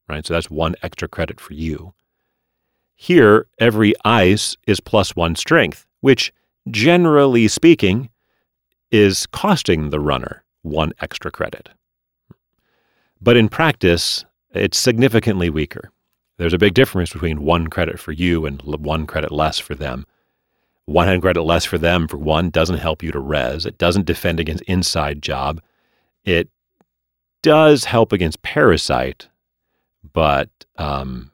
[0.08, 0.26] right?
[0.26, 1.94] So that's one extra credit for you.
[2.96, 6.32] Here, every ice is plus one strength, which,
[6.68, 8.10] generally speaking,
[8.90, 11.68] is costing the runner one extra credit.
[13.20, 15.92] But in practice, it's significantly weaker.
[16.38, 20.06] There's a big difference between one credit for you and one credit less for them.
[20.90, 23.64] One credit less for them, for one, doesn't help you to res.
[23.64, 25.62] It doesn't defend against inside job.
[26.24, 26.48] It
[27.42, 29.28] does help against parasite,
[30.12, 31.30] but um,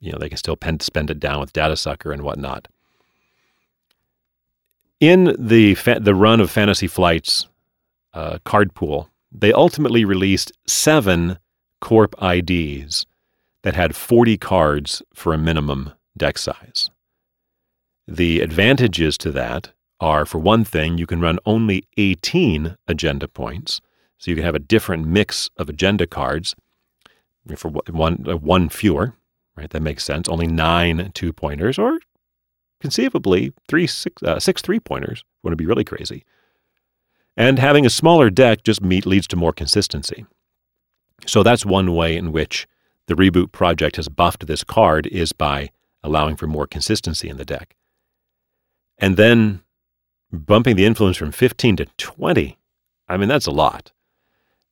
[0.00, 2.66] you know they can still spend it down with Datasucker and whatnot.
[4.98, 7.46] In the fa- the run of Fantasy Flight's
[8.14, 11.38] uh, card pool, they ultimately released seven
[11.80, 13.06] Corp IDs
[13.62, 16.90] that had 40 cards for a minimum deck size.
[18.10, 23.82] The advantages to that are, for one thing, you can run only 18 agenda points,
[24.16, 26.56] so you can have a different mix of agenda cards
[27.54, 29.14] for one, uh, one fewer,
[29.58, 29.68] right?
[29.68, 30.26] That makes sense.
[30.26, 31.98] Only nine two pointers, or
[32.80, 35.22] conceivably three six, uh, six three pointers.
[35.46, 36.26] To be really crazy.
[37.34, 40.26] And having a smaller deck just meet, leads to more consistency.
[41.26, 42.66] So that's one way in which
[43.06, 45.70] the Reboot project has buffed this card is by
[46.02, 47.77] allowing for more consistency in the deck.
[48.98, 49.62] And then
[50.32, 52.58] bumping the influence from 15 to 20.
[53.08, 53.92] I mean, that's a lot.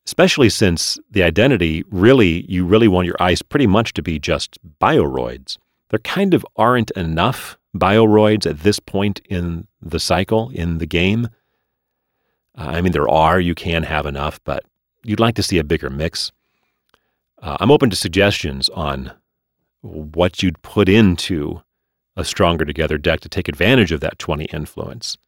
[0.05, 4.59] Especially since the identity really, you really want your ice pretty much to be just
[4.80, 5.59] bioroids.
[5.90, 11.28] There kind of aren't enough bioroids at this point in the cycle, in the game,
[12.57, 14.64] uh, I mean, there are, you can have enough, but
[15.05, 16.32] you'd like to see a bigger mix.
[17.42, 19.12] Uh, I'm open to suggestions on
[19.82, 21.62] what you'd put into
[22.16, 25.18] a stronger together deck to take advantage of that 20 influence.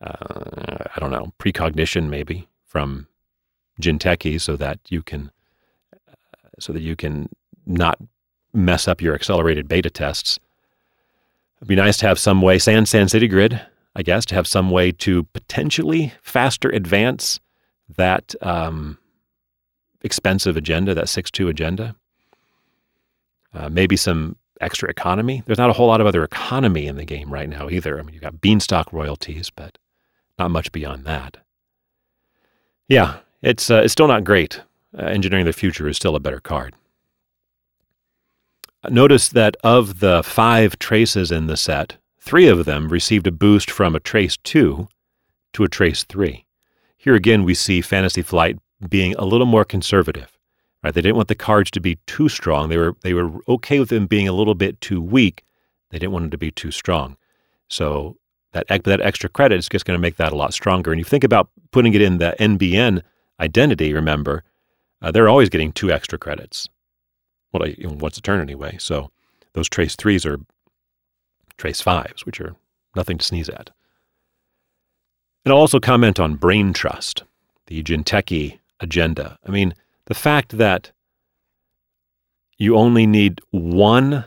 [0.00, 3.06] Uh, I don't know, precognition maybe from
[3.80, 5.30] Jinteki so that you can
[5.92, 6.14] uh,
[6.58, 7.28] so that you can
[7.66, 7.98] not
[8.52, 10.38] mess up your accelerated beta tests.
[11.58, 13.60] It'd be nice to have some way, SanSan City Grid,
[13.96, 17.40] I guess, to have some way to potentially faster advance
[17.96, 18.98] that um,
[20.02, 21.96] expensive agenda, that 6 2 agenda.
[23.52, 25.42] Uh, maybe some extra economy.
[25.46, 27.98] There's not a whole lot of other economy in the game right now either.
[27.98, 29.78] I mean, you've got beanstalk royalties, but
[30.38, 31.38] not much beyond that.
[32.88, 34.62] Yeah, it's uh, it's still not great.
[34.96, 36.74] uh, Engineering the Future is still a better card.
[38.88, 43.70] Notice that of the five traces in the set, three of them received a boost
[43.70, 44.88] from a trace 2
[45.54, 46.44] to a trace 3.
[46.96, 50.37] Here again, we see Fantasy Flight being a little more conservative.
[50.82, 50.94] Right?
[50.94, 52.68] They didn't want the cards to be too strong.
[52.68, 55.44] They were they were okay with them being a little bit too weak.
[55.90, 57.16] They didn't want them to be too strong.
[57.68, 58.16] So
[58.52, 60.92] that that extra credit is just going to make that a lot stronger.
[60.92, 63.02] And you think about putting it in the NBN
[63.40, 63.92] identity.
[63.92, 64.44] Remember,
[65.02, 66.68] uh, they're always getting two extra credits.
[67.52, 68.76] Well, know, once a turn anyway.
[68.78, 69.10] So
[69.54, 70.38] those trace threes are
[71.56, 72.54] trace fives, which are
[72.94, 73.70] nothing to sneeze at.
[75.44, 77.24] And I'll also comment on brain trust,
[77.66, 79.38] the Jinteki agenda.
[79.46, 79.74] I mean,
[80.08, 80.90] the fact that
[82.56, 84.24] you only need one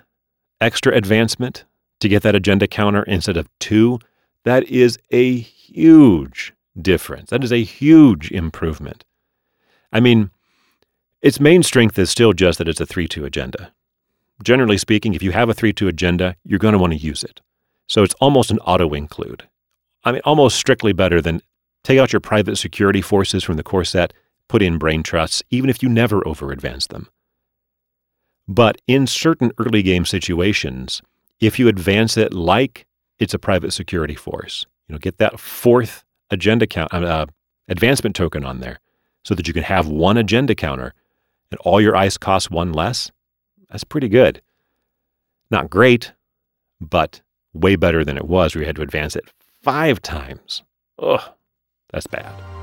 [0.61, 1.65] extra advancement
[1.99, 3.99] to get that agenda counter instead of two,
[4.45, 7.31] that is a huge difference.
[7.31, 9.03] That is a huge improvement.
[9.91, 10.29] I mean,
[11.21, 13.73] its main strength is still just that it's a 3 2 agenda.
[14.43, 17.23] Generally speaking, if you have a 3 2 agenda, you're going to want to use
[17.23, 17.41] it.
[17.87, 19.47] So it's almost an auto include.
[20.03, 21.41] I mean, almost strictly better than
[21.83, 24.13] take out your private security forces from the core set,
[24.51, 27.07] put in brain trusts, even if you never over advance them.
[28.49, 31.01] But in certain early game situations,
[31.39, 32.85] if you advance it like
[33.17, 37.27] it's a private security force, you know, get that fourth agenda count, uh,
[37.69, 38.81] advancement token on there
[39.23, 40.93] so that you can have one agenda counter
[41.49, 43.09] and all your ice costs one less,
[43.69, 44.41] that's pretty good.
[45.49, 46.11] Not great,
[46.81, 47.21] but
[47.53, 49.23] way better than it was where you had to advance it
[49.61, 50.63] five times.
[50.99, 51.21] Ugh,
[51.93, 52.60] that's bad.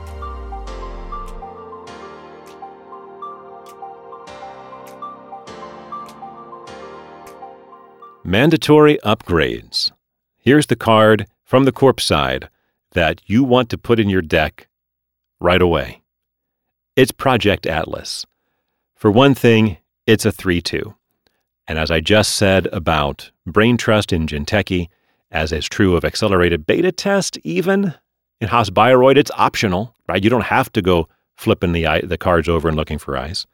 [8.28, 9.90] Mandatory upgrades.
[10.36, 12.50] Here's the card from the corpse side
[12.92, 14.68] that you want to put in your deck
[15.40, 16.02] right away.
[16.94, 18.26] It's Project Atlas.
[18.94, 20.94] For one thing, it's a 3 2.
[21.68, 24.90] And as I just said about brain trust in Jinteki,
[25.30, 27.94] as is true of accelerated beta test, even
[28.42, 30.22] in Haas Bioroid, it's optional, right?
[30.22, 33.46] You don't have to go flipping the, the cards over and looking for ice.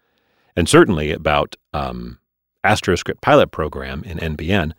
[0.56, 2.18] And certainly about um,
[2.64, 4.72] AstroScript pilot program in NBN,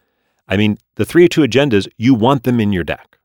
[0.47, 3.17] I mean, the 3 2 agendas, you want them in your deck.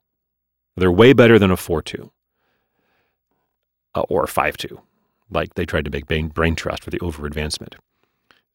[0.77, 2.11] They're way better than a 4 2
[3.95, 4.81] uh, or 5 2
[5.31, 7.77] like they tried to make brain, brain trust for the over advancement.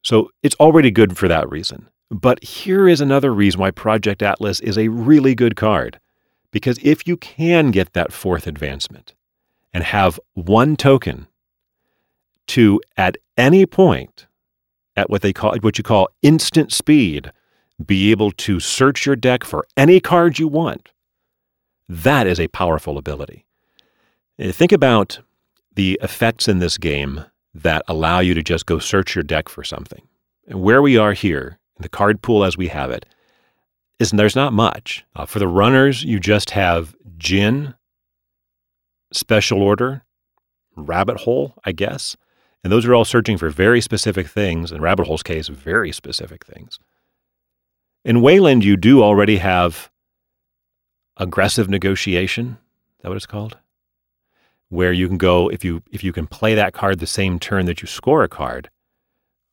[0.02, 1.88] So it's already good for that reason.
[2.10, 5.98] But here is another reason why Project Atlas is a really good card.
[6.52, 9.14] Because if you can get that fourth advancement
[9.74, 11.26] and have one token
[12.48, 14.25] to, at any point,
[14.96, 17.30] at what they call what you call instant speed,
[17.84, 20.90] be able to search your deck for any card you want,
[21.88, 23.44] that is a powerful ability.
[24.38, 25.20] Think about
[25.74, 27.24] the effects in this game
[27.54, 30.02] that allow you to just go search your deck for something.
[30.46, 33.06] And where we are here, the card pool as we have it,
[33.98, 35.04] is there's not much.
[35.14, 37.74] Uh, for the runners, you just have Djinn,
[39.12, 40.02] Special Order,
[40.76, 42.16] Rabbit Hole, I guess.
[42.66, 44.72] And those are all searching for very specific things.
[44.72, 46.80] In Rabbit Hole's case, very specific things.
[48.04, 49.88] In Weyland, you do already have
[51.16, 52.58] aggressive negotiation.
[52.98, 53.56] Is that what it's called?
[54.68, 57.66] where you can go if you if you can play that card the same turn
[57.66, 58.68] that you score a card.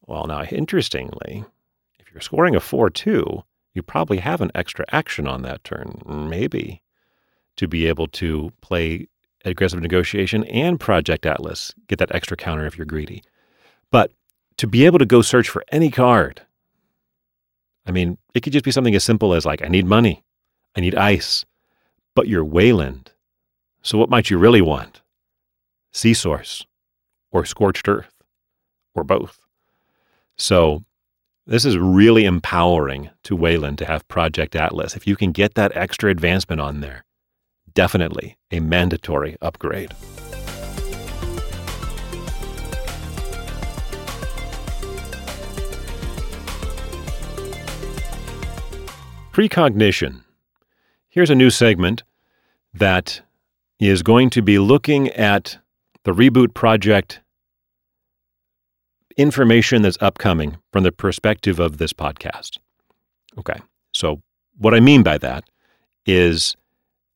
[0.07, 1.45] Well, now interestingly,
[1.99, 3.43] if you're scoring a 4-2,
[3.75, 6.81] you probably have an extra action on that turn, maybe,
[7.57, 9.07] to be able to play
[9.43, 13.23] aggressive negotiation and Project Atlas, get that extra counter if you're greedy.
[13.91, 14.11] But
[14.57, 16.41] to be able to go search for any card,
[17.85, 20.23] I mean, it could just be something as simple as like, I need money,
[20.75, 21.45] I need ice,
[22.15, 23.11] but you're Weyland.
[23.81, 25.01] So what might you really want?
[25.91, 26.65] SEA Source
[27.31, 28.13] or scorched earth
[28.95, 29.39] or both.
[30.37, 30.83] So
[31.45, 34.95] this is really empowering to Weyland to have Project Atlas.
[34.95, 37.03] If you can get that extra advancement on there,
[37.73, 39.93] definitely a mandatory upgrade.
[49.31, 50.23] Precognition.
[51.09, 52.03] Here's a new segment
[52.73, 53.21] that
[53.79, 55.57] is going to be looking at
[56.03, 57.21] the reboot project
[59.17, 62.57] information that's upcoming from the perspective of this podcast.
[63.37, 63.59] Okay.
[63.91, 64.21] So,
[64.57, 65.43] what I mean by that
[66.05, 66.55] is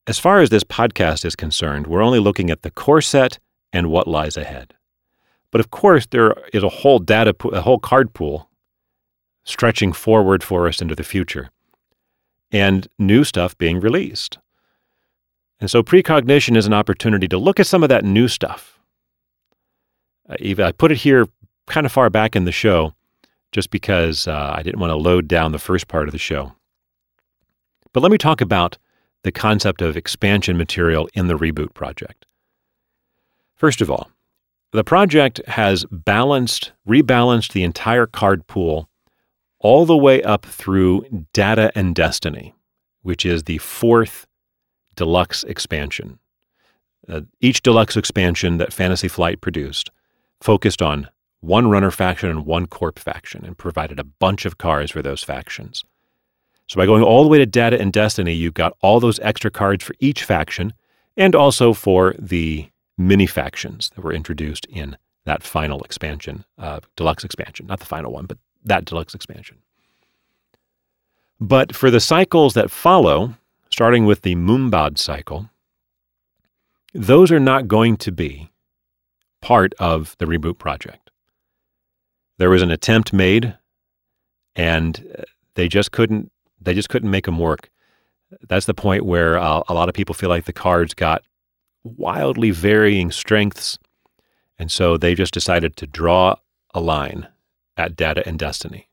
[0.08, 3.40] as far as this podcast is concerned, we're only looking at the core set
[3.74, 4.74] and what lies ahead.
[5.52, 8.50] But of course, there is a whole data, a whole card pool
[9.44, 11.50] stretching forward for us into the future
[12.52, 14.38] and new stuff being released.
[15.60, 18.78] And so precognition is an opportunity to look at some of that new stuff
[20.30, 21.28] I put it here
[21.68, 22.94] kind of far back in the show
[23.52, 26.54] just because uh, I didn't want to load down the first part of the show.
[27.94, 28.78] But let me talk about
[29.24, 32.26] the concept of expansion material in the reboot project.
[33.56, 34.10] First of all,
[34.72, 38.90] the project has balanced, rebalanced the entire card pool
[39.60, 42.54] all the way up through Data and Destiny,
[43.02, 44.28] which is the fourth
[44.96, 46.20] deluxe expansion.
[47.08, 49.90] Uh, each deluxe expansion that Fantasy Flight produced
[50.42, 51.08] focused on
[51.40, 55.24] one runner faction and one corp faction and provided a bunch of cards for those
[55.24, 55.84] factions.
[56.68, 59.50] So by going all the way to Data and Destiny, you've got all those extra
[59.50, 60.74] cards for each faction
[61.16, 67.24] and also for the mini factions that were introduced in that final expansion, uh, deluxe
[67.24, 69.58] expansion, not the final one, but that deluxe expansion.
[71.40, 73.36] But for the cycles that follow,
[73.70, 75.50] starting with the Mumbad cycle,
[76.94, 78.52] those are not going to be
[79.42, 81.12] part of the reboot project.
[82.38, 83.56] There was an attempt made,
[84.56, 85.24] and uh,
[85.56, 86.32] they just couldn't.
[86.60, 87.70] They just couldn't make them work.
[88.48, 91.24] That's the point where uh, a lot of people feel like the cards got
[91.84, 93.80] wildly varying strengths,
[94.60, 96.36] and so they just decided to draw
[96.74, 97.28] a line
[97.78, 98.90] at Data and Destiny.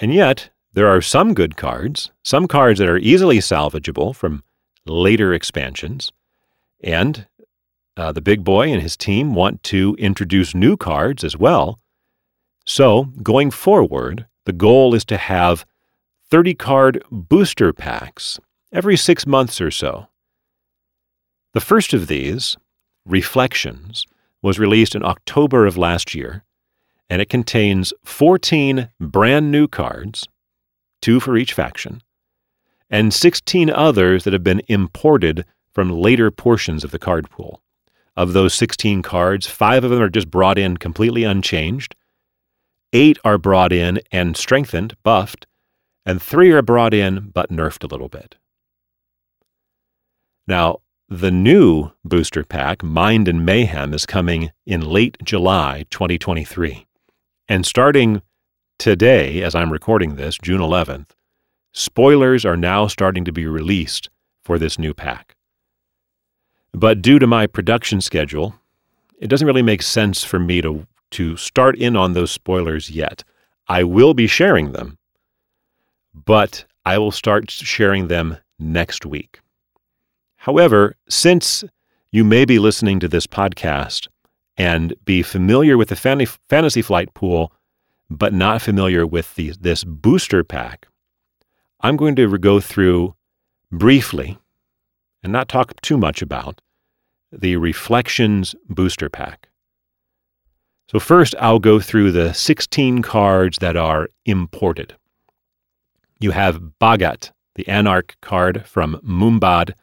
[0.00, 4.42] And yet, there are some good cards, some cards that are easily salvageable from
[4.86, 6.12] later expansions,
[6.82, 7.26] and
[7.96, 11.80] uh, the big boy and his team want to introduce new cards as well.
[12.64, 15.66] So, going forward, the goal is to have
[16.30, 18.38] 30 card booster packs
[18.70, 20.08] every six months or so.
[21.54, 22.56] The first of these,
[23.06, 24.04] Reflections,
[24.42, 26.44] was released in October of last year,
[27.08, 30.28] and it contains 14 brand new cards,
[31.00, 32.02] two for each faction,
[32.90, 37.62] and 16 others that have been imported from later portions of the card pool.
[38.16, 41.94] Of those 16 cards, five of them are just brought in completely unchanged,
[42.92, 45.46] eight are brought in and strengthened, buffed,
[46.08, 48.36] and three are brought in but nerfed a little bit.
[50.46, 50.78] Now,
[51.10, 56.86] the new booster pack, Mind and Mayhem, is coming in late July 2023.
[57.46, 58.22] And starting
[58.78, 61.10] today, as I'm recording this, June 11th,
[61.72, 64.08] spoilers are now starting to be released
[64.42, 65.36] for this new pack.
[66.72, 68.54] But due to my production schedule,
[69.18, 73.24] it doesn't really make sense for me to, to start in on those spoilers yet.
[73.68, 74.97] I will be sharing them,
[76.24, 79.40] but I will start sharing them next week.
[80.36, 81.64] However, since
[82.10, 84.08] you may be listening to this podcast
[84.56, 87.52] and be familiar with the Fantasy Flight pool,
[88.10, 90.88] but not familiar with the, this booster pack,
[91.80, 93.14] I'm going to go through
[93.70, 94.38] briefly
[95.22, 96.60] and not talk too much about
[97.30, 99.48] the Reflections booster pack.
[100.90, 104.96] So, first, I'll go through the 16 cards that are imported.
[106.20, 109.74] You have Bhagat, the Anarch card from Mumbad.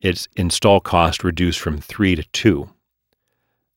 [0.00, 2.70] Its install cost reduced from 3 to 2.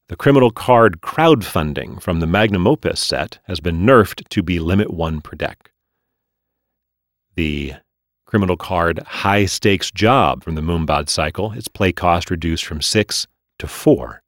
[0.07, 4.93] The criminal card crowdfunding from the Magnum Opus set has been nerfed to be limit
[4.93, 5.71] 1 per deck.
[7.35, 7.73] The
[8.25, 13.25] criminal card High Stakes Job from the Mumbad cycle, its play cost reduced from 6
[13.57, 14.21] to 4.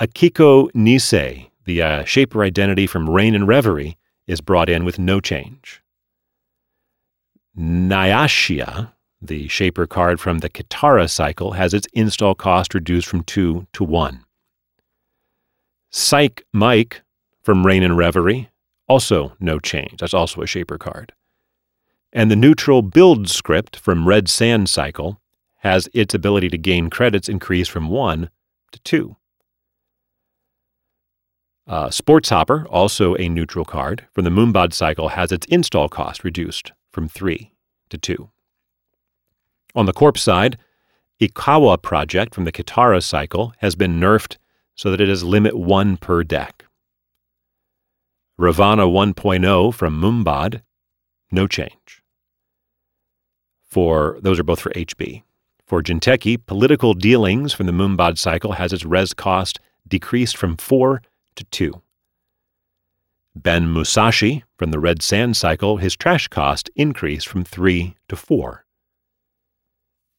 [0.00, 5.18] Akiko Nisei, the uh, Shaper identity from Reign and Reverie, is brought in with no
[5.18, 5.79] change.
[7.60, 13.66] Nyasha, the Shaper card from the Kitara cycle, has its install cost reduced from 2
[13.72, 14.24] to 1.
[15.90, 17.02] Psych Mike
[17.42, 18.48] from Reign and Reverie,
[18.88, 20.00] also no change.
[20.00, 21.12] That's also a Shaper card
[22.12, 25.20] and the neutral build script from Red Sand Cycle
[25.58, 28.30] has its ability to gain credits increased from 1
[28.72, 29.16] to 2.
[31.66, 36.24] Uh, Sports Hopper, also a neutral card from the Mumbad cycle, has its install cost
[36.24, 37.52] reduced from 3
[37.90, 38.30] to 2.
[39.74, 40.58] On the Corpse side,
[41.20, 44.36] Ikawa Project from the Kitara cycle has been nerfed
[44.74, 46.64] so that it is limit 1 per deck.
[48.38, 50.62] Ravana 1.0 from Mumbad,
[51.30, 52.00] no change
[53.70, 55.22] for those are both for HB.
[55.64, 61.00] For Jinteki, political dealings from the Mumbad cycle has its res cost decreased from 4
[61.36, 61.80] to 2.
[63.34, 68.64] Ben Musashi from the Red Sand cycle, his trash cost increased from 3 to 4.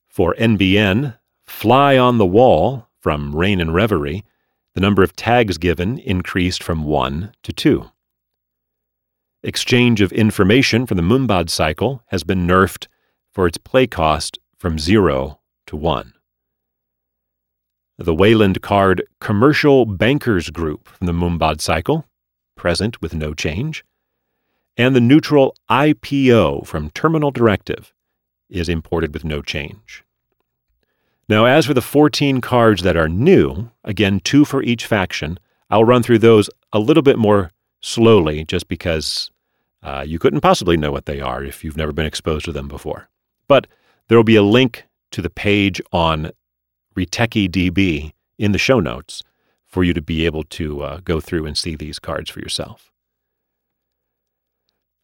[0.07, 4.23] For NBN, Fly on the Wall from Reign and Reverie,
[4.73, 7.91] the number of tags given increased from 1 to 2.
[9.43, 12.87] Exchange of information from the Mumbad cycle has been nerfed
[13.33, 16.13] for its play cost from 0 to 1.
[17.97, 22.05] the Weyland card Commercial Bankers Group from the Mumbad cycle,
[22.61, 23.83] present with no change,
[24.77, 27.91] and the neutral IPO from Terminal Directive
[28.51, 30.03] is imported with no change.
[31.27, 35.39] Now, as for the 14 cards that are new, again, two for each faction,
[35.71, 37.49] I'll run through those a little bit more
[37.81, 39.31] slowly just because
[39.81, 42.67] uh, you couldn't possibly know what they are if you've never been exposed to them
[42.67, 43.09] before.
[43.47, 43.65] But
[44.07, 46.29] there will be a link to the page on
[46.95, 49.23] RetekiDB in the show notes
[49.71, 52.91] for you to be able to uh, go through and see these cards for yourself.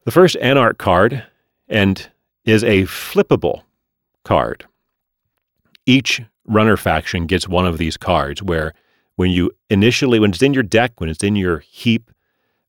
[0.04, 1.24] The first Anarch card
[1.68, 2.08] and
[2.44, 3.62] is a flippable
[4.24, 4.66] card.
[5.86, 8.74] Each runner faction gets one of these cards where
[9.16, 12.10] when you initially when it's in your deck, when it's in your heap,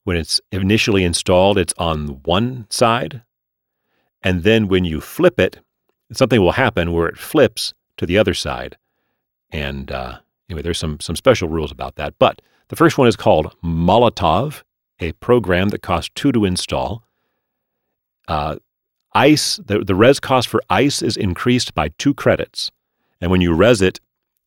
[0.04, 3.22] when it's initially installed, it's on one side.
[4.24, 5.60] And then when you flip it,
[6.12, 8.78] something will happen where it flips to the other side.
[9.52, 10.20] And uh,
[10.50, 12.16] anyway, there's some some special rules about that.
[12.20, 14.64] But the first one is called Molotov,
[15.00, 17.04] a program that costs two to install.
[18.28, 18.58] Uh,
[19.14, 22.72] ice, the, the res cost for ice is increased by two credits.
[23.22, 24.00] And when you res it,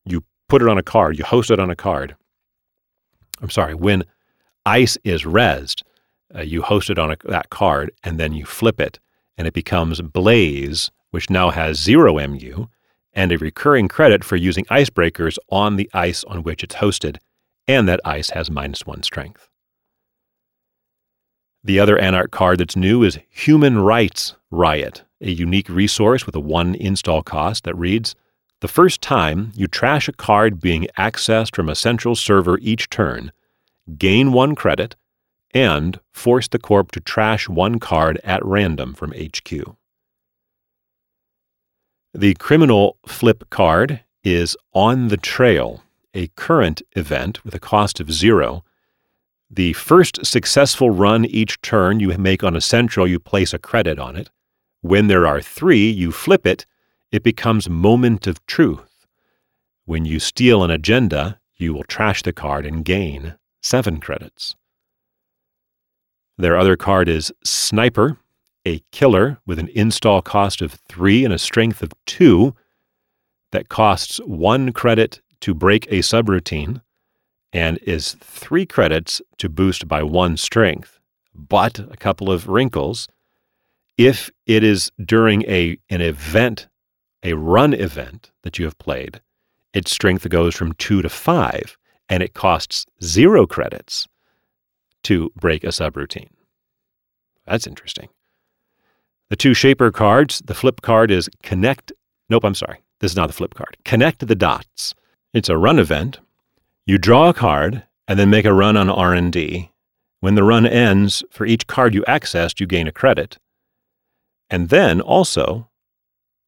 [0.05, 2.16] you put it on a card, you host it on a card.
[3.40, 4.05] I'm sorry, when
[4.64, 5.82] ice is resed,
[6.34, 8.98] uh, you host it on a, that card and then you flip it
[9.36, 12.68] and it becomes blaze, which now has zero MU
[13.14, 17.18] and a recurring credit for using icebreakers on the ice on which it's hosted,
[17.68, 19.48] and that ice has minus one strength.
[21.64, 26.40] The other Anarch card that's new is Human Rights Riot, a unique resource with a
[26.40, 28.16] one install cost that reads
[28.60, 33.30] The first time you trash a card being accessed from a central server each turn,
[33.96, 34.96] gain one credit,
[35.54, 39.76] and force the corp to trash one card at random from HQ.
[42.14, 45.82] The criminal flip card is On the Trail,
[46.12, 48.64] a current event with a cost of zero.
[49.50, 53.98] The first successful run each turn you make on a central, you place a credit
[53.98, 54.28] on it.
[54.82, 56.66] When there are three, you flip it,
[57.10, 59.06] it becomes Moment of Truth.
[59.86, 64.54] When you steal an agenda, you will trash the card and gain seven credits.
[66.36, 68.18] Their other card is Sniper,
[68.64, 72.54] a killer with an install cost of three and a strength of two
[73.50, 76.80] that costs one credit to break a subroutine
[77.52, 80.98] and is three credits to boost by one strength,
[81.34, 83.08] but a couple of wrinkles.
[83.98, 86.68] If it is during a, an event,
[87.22, 89.20] a run event that you have played,
[89.74, 91.76] its strength goes from two to five,
[92.08, 94.08] and it costs zero credits
[95.02, 96.30] to break a subroutine.
[97.46, 98.08] That's interesting.
[99.32, 101.90] The two shaper cards, the flip card is connect.
[102.28, 102.82] Nope, I'm sorry.
[103.00, 103.78] This is not the flip card.
[103.82, 104.94] Connect the dots.
[105.32, 106.20] It's a run event.
[106.84, 109.70] You draw a card and then make a run on R&D.
[110.20, 113.38] When the run ends, for each card you accessed, you gain a credit.
[114.50, 115.70] And then also,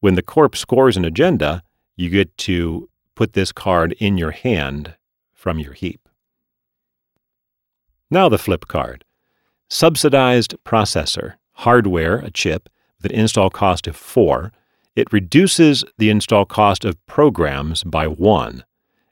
[0.00, 1.62] when the corp scores an agenda,
[1.96, 4.94] you get to put this card in your hand
[5.32, 6.06] from your heap.
[8.10, 9.06] Now the flip card.
[9.70, 12.68] Subsidized processor, hardware, a chip,
[13.04, 14.50] with an install cost of 4,
[14.96, 18.64] it reduces the install cost of programs by 1.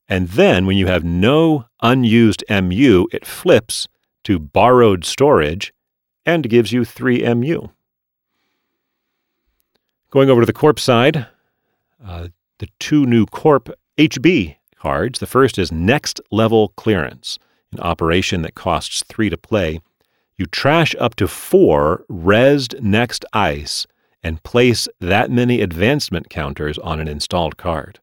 [0.08, 3.88] And then when you have no unused MU, it flips
[4.24, 5.72] to borrowed storage
[6.24, 7.68] and gives you 3 MU.
[10.10, 11.26] Going over to the Corp side,
[12.04, 12.28] uh,
[12.58, 13.68] the two new Corp
[13.98, 15.18] HB cards.
[15.18, 17.38] The first is Next Level Clearance,
[17.72, 19.80] an operation that costs 3 to play
[20.36, 23.86] you trash up to four resed next ice
[24.22, 28.00] and place that many advancement counters on an installed card.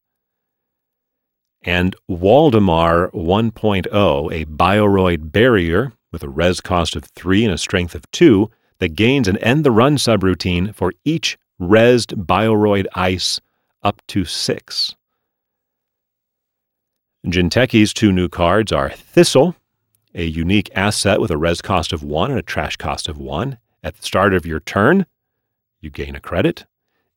[1.61, 3.87] And Waldemar 1.0,
[4.33, 8.49] a Bioroid barrier with a res cost of 3 and a strength of 2
[8.79, 13.41] that gains an end the run subroutine for each resed Bioroid ice
[13.83, 14.95] up to 6.
[17.27, 19.55] Jinteki's two new cards are Thistle,
[20.13, 23.57] a unique asset with a res cost of 1 and a trash cost of 1.
[23.83, 25.05] At the start of your turn,
[25.79, 26.65] you gain a credit.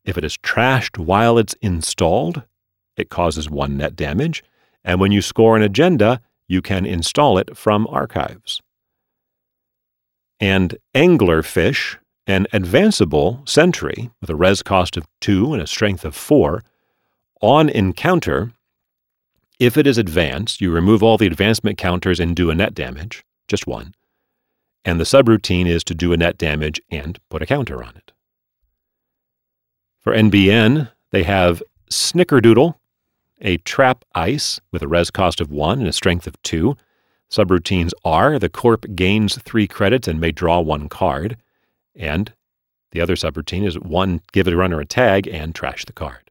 [0.05, 2.43] If it is trashed while it's installed,
[2.95, 4.43] it causes 1 net damage.
[4.83, 8.61] And when you score an agenda, you can install it from archives.
[10.39, 16.15] And Anglerfish, an advanceable sentry with a res cost of 2 and a strength of
[16.15, 16.63] 4,
[17.41, 18.53] on encounter,
[19.65, 23.23] if it is advanced, you remove all the advancement counters and do a net damage,
[23.47, 23.93] just one.
[24.83, 28.11] And the subroutine is to do a net damage and put a counter on it.
[30.01, 32.75] For NBN, they have Snickerdoodle,
[33.39, 36.75] a trap ice with a res cost of 1 and a strength of 2.
[37.31, 41.37] Subroutines are the corp gains 3 credits and may draw 1 card,
[41.95, 42.33] and
[42.91, 46.22] the other subroutine is 1 give a runner a tag and trash the card.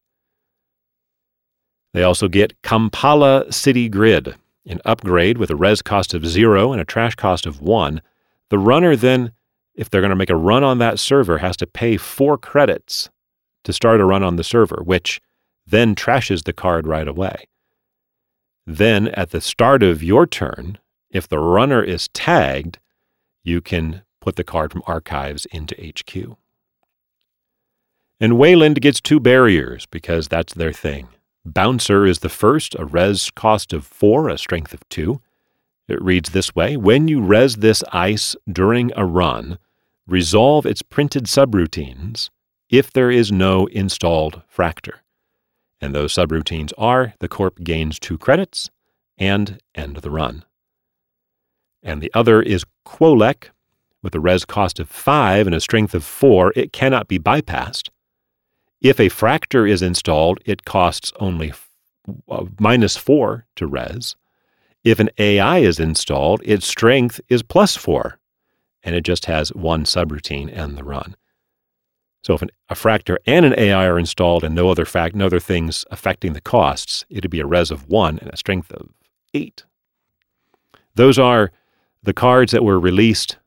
[1.93, 4.35] They also get Kampala City Grid,
[4.67, 8.01] an upgrade with a res cost of 0 and a trash cost of 1.
[8.49, 9.33] The runner then,
[9.75, 13.11] if they're going to make a run on that server, has to pay 4 credits
[13.65, 15.21] to start a run on the server, which
[15.67, 17.49] then trashes the card right away.
[18.67, 20.79] Then, at the start of your turn,
[21.11, 22.79] if the runner is tagged,
[23.43, 26.37] you can put the card from archives into HQ.
[28.21, 31.09] And Weyland gets two barriers because that's their thing.
[31.45, 35.21] Bouncer is the first, a res cost of 4, a strength of 2.
[35.89, 39.59] It reads this way When you res this ice during a run,
[40.07, 42.31] resolve its printed subroutines
[42.71, 45.01] if there is no installed fractor.
[45.81, 48.71] And those subroutines are the corp gains 2 credits
[49.19, 50.45] and end the run.
[51.83, 53.51] And the other is Quolek
[54.01, 56.53] with a res cost of 5 and a strength of 4.
[56.55, 57.89] It cannot be bypassed.
[58.83, 61.53] If a fractor is installed, it costs only
[62.29, 64.17] uh, minus 4 to res.
[64.83, 68.19] If an AI is installed, its strength is plus 4,
[68.83, 71.15] and it just has one subroutine and the run.
[72.25, 75.27] So if an, a fractor and an AI are installed and no other fact, no
[75.27, 78.89] other things affecting the costs, it'd be a res of 1 and a strength of
[79.33, 79.65] 8.
[80.97, 81.53] Those are
[82.03, 83.39] the cards that were released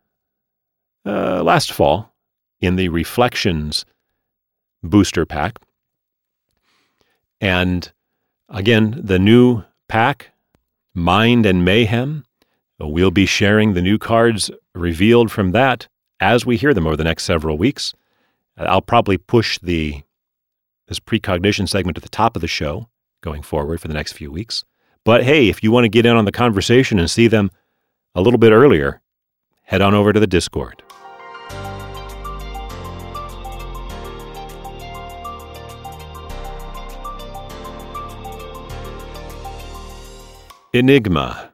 [1.06, 2.16] uh, last fall
[2.62, 3.86] in the Reflections
[4.90, 5.60] booster pack.
[7.42, 7.92] And
[8.50, 10.32] again, the new pack,
[10.94, 12.26] Mind and Mayhem,
[12.80, 15.88] we'll be sharing the new cards revealed from that
[16.20, 17.94] as we hear them over the next several weeks.
[18.58, 20.02] I'll probably push the
[20.88, 22.90] this precognition segment at the top of the show
[23.22, 24.64] going forward for the next few weeks.
[25.04, 27.52] But hey, if you want to get in on the conversation and see them
[28.14, 29.02] a little bit earlier,
[29.64, 30.85] head on over to the Discord.
[40.76, 41.54] Enigma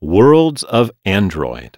[0.00, 1.76] Worlds of Android.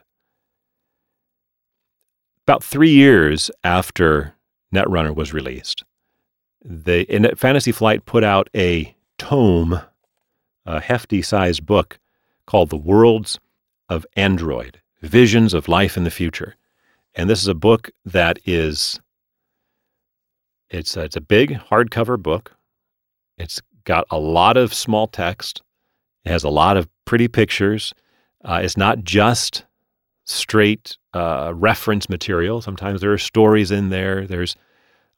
[2.47, 4.35] About three years after
[4.75, 5.85] Netrunner was released,
[6.63, 7.07] the
[7.39, 9.81] Fantasy Flight put out a tome,
[10.67, 11.99] a hefty sized book
[12.45, 13.41] called The Worlds
[13.89, 16.57] of Android Visions of Life in the Future.
[17.15, 19.01] And this is a book that is
[20.69, 22.55] it's a, it's a big hardcover book.
[23.39, 25.63] It's got a lot of small text.
[26.27, 27.95] It has a lot of pretty pictures.
[28.45, 29.65] Uh, it's not just
[30.25, 32.61] straight uh, reference material.
[32.61, 34.27] Sometimes there are stories in there.
[34.27, 34.57] There's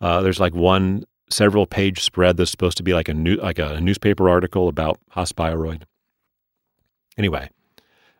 [0.02, 3.58] uh, there's like one several page spread that's supposed to be like a new like
[3.58, 5.82] a newspaper article about Haas Bioroid.
[7.16, 7.50] Anyway,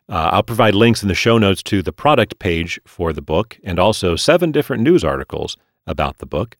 [0.09, 3.59] uh, I'll provide links in the show notes to the product page for the book
[3.63, 6.57] and also seven different news articles about the book.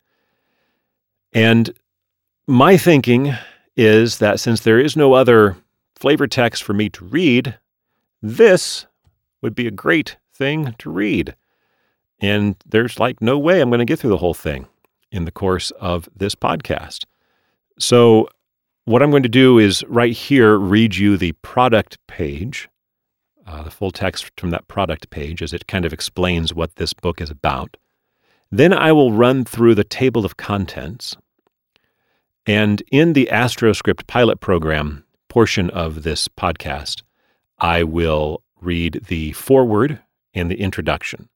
[1.34, 1.74] And
[2.46, 3.34] my thinking
[3.76, 5.58] is that since there is no other
[6.00, 7.58] flavor text for me to read,
[8.22, 8.86] this
[9.42, 11.36] would be a great thing to read.
[12.20, 14.68] And there's like no way I'm going to get through the whole thing
[15.12, 17.06] in the course of this podcast.
[17.78, 18.30] So,
[18.86, 22.68] what I'm going to do is right here read you the product page,
[23.46, 26.94] uh, the full text from that product page, as it kind of explains what this
[26.94, 27.78] book is about.
[28.52, 31.16] Then I will run through the table of contents.
[32.48, 37.04] And in the AstroScript pilot program, portion of this podcast,
[37.58, 40.02] I will read the foreword
[40.34, 41.30] and the introduction.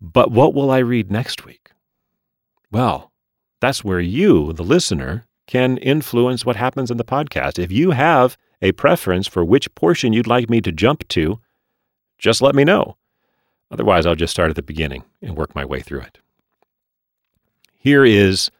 [0.00, 1.70] But what will I read next week?
[2.70, 3.12] Well,
[3.60, 7.58] that's where you, the listener, can influence what happens in the podcast.
[7.58, 11.40] If you have a preference for which portion you'd like me to jump to,
[12.18, 12.96] just let me know.
[13.70, 16.18] Otherwise, I'll just start at the beginning and work my way through it.
[17.72, 18.50] Here is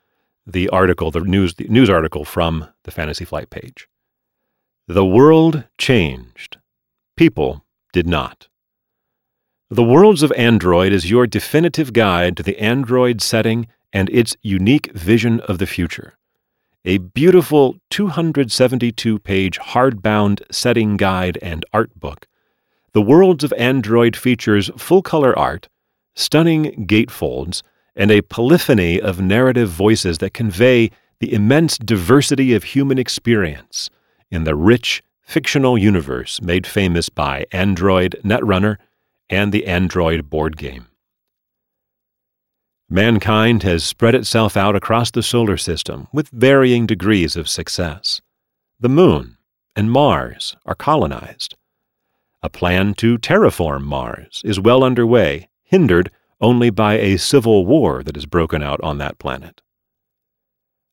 [0.46, 3.88] the article, the news, the news article from the Fantasy Flight page.
[4.92, 6.58] The world changed.
[7.16, 8.48] People did not.
[9.70, 14.90] The Worlds of Android is your definitive guide to the Android setting and its unique
[14.90, 16.18] vision of the future.
[16.84, 22.26] A beautiful 272 page hardbound setting guide and art book,
[22.92, 25.68] The Worlds of Android features full color art,
[26.16, 27.62] stunning gatefolds,
[27.94, 33.88] and a polyphony of narrative voices that convey the immense diversity of human experience
[34.30, 38.76] in the rich, fictional universe made famous by Android Netrunner
[39.28, 40.86] and the Android board game.
[42.88, 48.20] Mankind has spread itself out across the solar system with varying degrees of success.
[48.80, 49.36] the Moon
[49.76, 51.54] and Mars are colonized.
[52.42, 56.10] A plan to terraform Mars is well underway, hindered
[56.40, 59.60] only by a civil war that has broken out on that planet.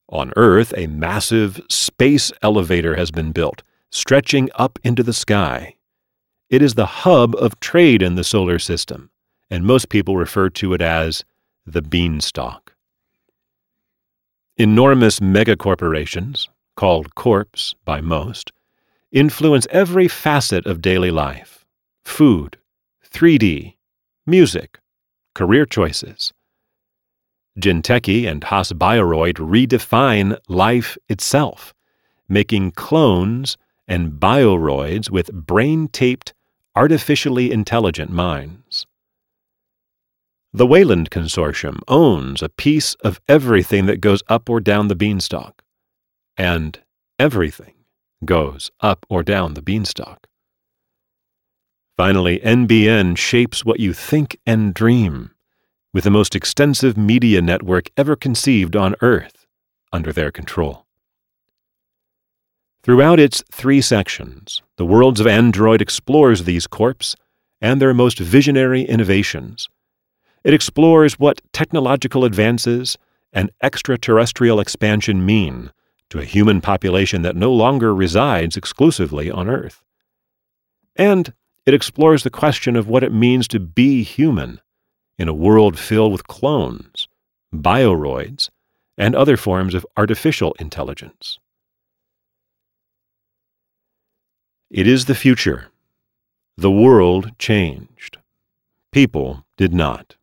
[0.09, 5.75] On Earth, a massive space elevator has been built, stretching up into the sky.
[6.49, 9.09] It is the hub of trade in the solar system,
[9.49, 11.25] and most people refer to it as
[11.65, 12.73] the beanstalk.
[14.55, 18.53] Enormous megacorporations, called corps by most,
[19.11, 21.65] influence every facet of daily life
[22.05, 22.57] food,
[23.05, 23.75] 3D,
[24.25, 24.79] music,
[25.35, 26.31] career choices.
[27.59, 31.73] Jinteki and Haas Bioroid redefine life itself,
[32.29, 36.33] making clones and bioroids with brain taped,
[36.75, 38.85] artificially intelligent minds.
[40.53, 45.63] The Weyland Consortium owns a piece of everything that goes up or down the beanstalk,
[46.35, 46.79] and
[47.19, 47.73] everything
[48.23, 50.27] goes up or down the beanstalk.
[51.95, 55.31] Finally, NBN shapes what you think and dream
[55.97, 59.47] with the most extensive media network ever conceived on Earth
[59.91, 60.85] under their control.
[62.83, 67.15] Throughout its three sections, the Worlds of Android explores these corps
[67.61, 69.69] and their most visionary innovations.
[70.43, 72.99] It explores what technological advances
[73.33, 75.71] and extraterrestrial expansion mean
[76.11, 79.81] to a human population that no longer resides exclusively on Earth.
[80.95, 81.33] And
[81.65, 84.61] it explores the question of what it means to be human
[85.18, 87.07] in a world filled with clones,
[87.53, 88.49] bioroids,
[88.97, 91.39] and other forms of artificial intelligence.
[94.70, 95.68] It is the future.
[96.57, 98.18] The world changed.
[98.91, 100.15] People did not.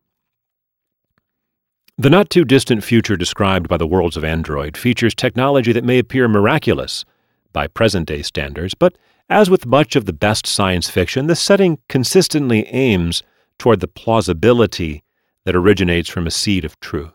[1.97, 5.99] The not too distant future described by the worlds of Android features technology that may
[5.99, 7.05] appear miraculous
[7.53, 8.99] by present day standards, but
[9.31, 13.23] as with much of the best science fiction, the setting consistently aims
[13.59, 15.03] toward the plausibility
[15.45, 17.13] that originates from a seed of truth.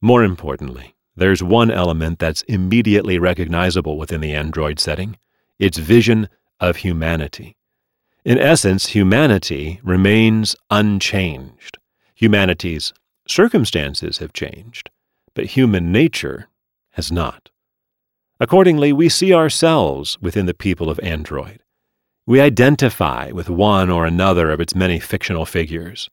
[0.00, 5.16] More importantly, there's one element that's immediately recognizable within the Android setting
[5.58, 7.56] its vision of humanity.
[8.24, 11.78] In essence, humanity remains unchanged.
[12.14, 12.92] Humanity's
[13.28, 14.90] circumstances have changed,
[15.34, 16.48] but human nature
[16.92, 17.50] has not.
[18.40, 21.60] Accordingly, we see ourselves within the people of Android.
[22.24, 26.08] We identify with one or another of its many fictional figures.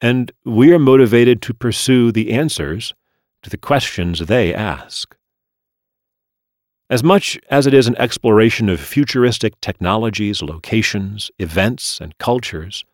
[0.00, 2.92] And we are motivated to pursue the answers
[3.42, 5.16] to the questions they ask.
[6.90, 12.84] As much as it is an exploration of futuristic technologies, locations, events, and cultures,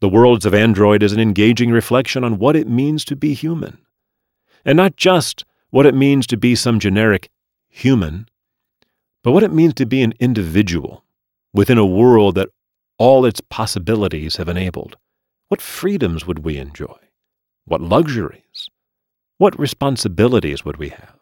[0.00, 3.76] the Worlds of Android is an engaging reflection on what it means to be human.
[4.64, 7.28] And not just what it means to be some generic
[7.68, 8.26] human,
[9.22, 11.04] but what it means to be an individual
[11.52, 12.50] within a world that
[12.98, 14.96] all its possibilities have enabled?
[15.48, 16.98] What freedoms would we enjoy?
[17.64, 18.68] What luxuries?
[19.38, 21.18] What responsibilities would we have?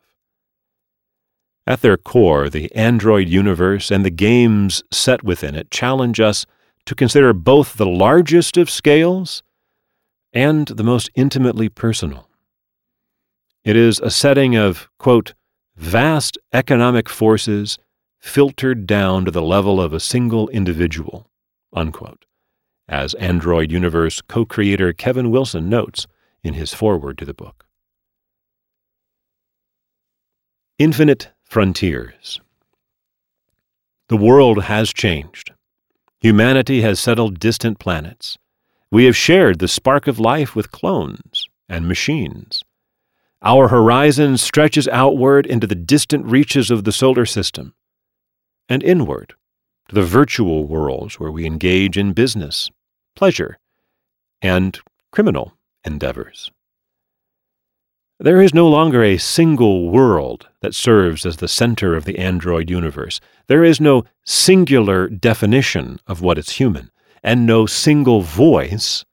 [1.66, 6.46] At their core, the Android universe and the games set within it challenge us
[6.86, 9.42] to consider both the largest of scales
[10.32, 12.28] and the most intimately personal.
[13.64, 15.34] It is a setting of, quote,
[15.76, 17.78] vast economic forces
[18.18, 21.30] filtered down to the level of a single individual,
[21.72, 22.26] unquote,
[22.88, 26.06] as Android Universe co creator Kevin Wilson notes
[26.42, 27.64] in his foreword to the book.
[30.78, 32.40] Infinite Frontiers
[34.08, 35.52] The world has changed.
[36.20, 38.36] Humanity has settled distant planets.
[38.90, 42.62] We have shared the spark of life with clones and machines.
[43.42, 47.74] Our horizon stretches outward into the distant reaches of the solar system
[48.68, 49.34] and inward
[49.88, 52.70] to the virtual worlds where we engage in business,
[53.14, 53.58] pleasure,
[54.42, 54.80] and
[55.12, 55.54] criminal
[55.84, 56.50] endeavors.
[58.18, 62.70] There is no longer a single world that serves as the center of the android
[62.70, 63.20] universe.
[63.46, 66.90] There is no singular definition of what is human,
[67.22, 69.04] and no single voice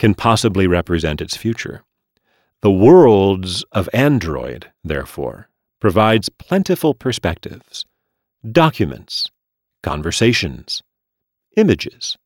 [0.00, 1.84] can possibly represent its future.
[2.62, 5.48] The worlds of android, therefore,
[5.78, 7.86] provides plentiful perspectives
[8.48, 9.30] documents,
[9.82, 10.82] conversations,
[11.56, 12.16] images,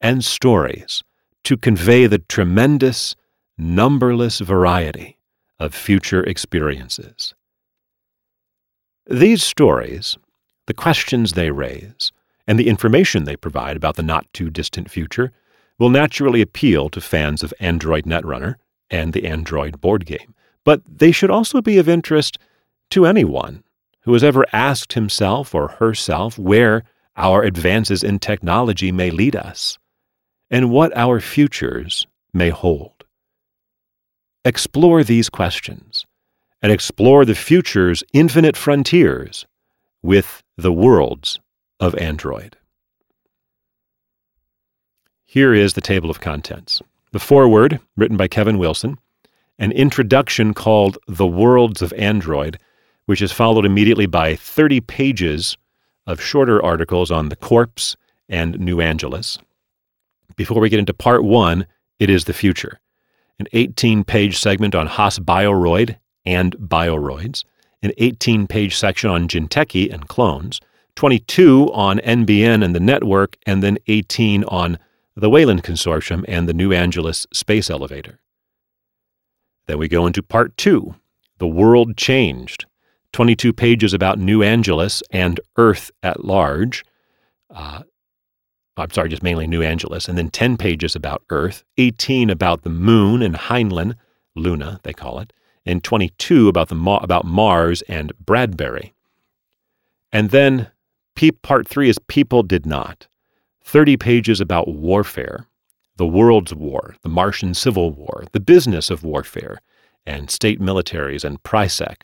[0.00, 1.02] and stories
[1.44, 3.16] to convey the tremendous,
[3.56, 5.18] numberless variety
[5.58, 7.34] of future experiences.
[9.06, 10.16] These stories,
[10.66, 12.12] the questions they raise,
[12.46, 15.32] and the information they provide about the not too distant future
[15.78, 18.56] will naturally appeal to fans of Android Netrunner
[18.90, 22.38] and the Android board game, but they should also be of interest
[22.90, 23.64] to anyone
[24.02, 26.84] who has ever asked himself or herself where
[27.16, 29.78] our advances in technology may lead us
[30.50, 33.04] and what our futures may hold.
[34.44, 36.04] Explore these questions
[36.60, 39.46] and explore the future's infinite frontiers
[40.02, 41.40] with the worlds
[41.80, 42.56] of Android.
[45.24, 46.82] Here is the table of contents.
[47.12, 48.98] The foreword, written by Kevin Wilson,
[49.58, 52.58] an introduction called The Worlds of Android,
[53.06, 55.56] which is followed immediately by 30 pages
[56.06, 57.96] of shorter articles on the Corps
[58.28, 59.38] and New Angeles.
[60.36, 61.66] Before we get into part one,
[61.98, 62.80] it is the future.
[63.38, 67.44] An 18 page segment on Haas Bioroid and bioroids,
[67.82, 70.60] an 18 page section on Jinteki and clones,
[70.96, 74.78] 22 on NBN and the network, and then 18 on
[75.14, 78.20] the Weyland Consortium, and the New Angeles Space Elevator.
[79.66, 80.94] Then we go into part two
[81.38, 82.66] The World Changed.
[83.12, 86.84] 22 pages about New Angeles and Earth at large.
[87.54, 87.82] Uh,
[88.76, 90.08] I'm sorry, just mainly New Angeles.
[90.08, 93.94] And then 10 pages about Earth, 18 about the moon and Heinlein,
[94.34, 95.32] Luna, they call it,
[95.66, 98.94] and 22 about, the Ma- about Mars and Bradbury.
[100.10, 100.70] And then
[101.14, 103.06] P- part three is People Did Not.
[103.64, 105.46] 30 pages about warfare,
[105.96, 109.60] the world's war, the Martian Civil War, the business of warfare,
[110.04, 112.02] and state militaries and PRISEC.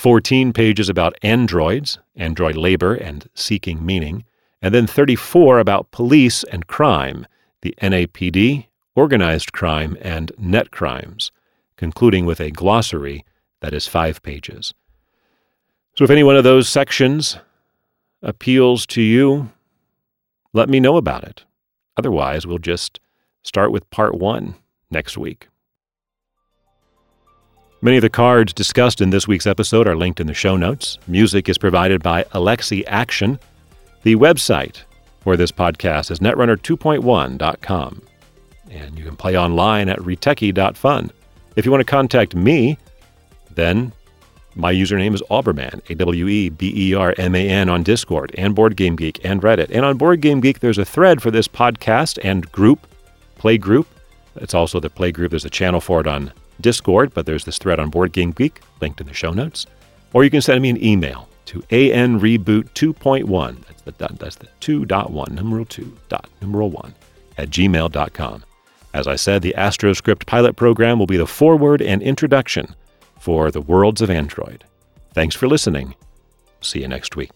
[0.00, 4.24] 14 pages about androids, android labor and seeking meaning,
[4.62, 7.26] and then 34 about police and crime,
[7.60, 11.30] the NAPD, organized crime, and net crimes,
[11.76, 13.26] concluding with a glossary
[13.60, 14.72] that is five pages.
[15.98, 17.36] So if any one of those sections
[18.22, 19.50] appeals to you,
[20.54, 21.44] let me know about it.
[21.98, 23.00] Otherwise, we'll just
[23.42, 24.54] start with part one
[24.90, 25.49] next week.
[27.82, 30.98] Many of the cards discussed in this week's episode are linked in the show notes.
[31.06, 33.38] Music is provided by Alexi Action.
[34.02, 34.82] The website
[35.20, 38.02] for this podcast is netrunner2.1.com.
[38.70, 41.10] And you can play online at reteki.fun.
[41.56, 42.76] If you want to contact me,
[43.54, 43.92] then
[44.56, 48.30] my username is Aweberman, A W E B E R M A N on Discord
[48.36, 49.70] and Board Game Geek and Reddit.
[49.70, 52.86] And on Board Game Geek, there's a thread for this podcast and group,
[53.36, 53.88] play group.
[54.36, 55.30] It's also the play group.
[55.30, 56.30] There's a channel for it on
[56.60, 59.66] Discord, but there's this thread on Board Game Geek linked in the show notes.
[60.12, 63.56] Or you can send me an email to anreboot 2.1.
[63.66, 66.94] That's the that's the 2.1, numeral 2, dot, numeral 1
[67.38, 68.44] at gmail.com.
[68.92, 72.74] As I said, the AstroScript pilot program will be the foreword and introduction
[73.18, 74.64] for the worlds of Android.
[75.12, 75.94] Thanks for listening.
[76.60, 77.30] See you next week.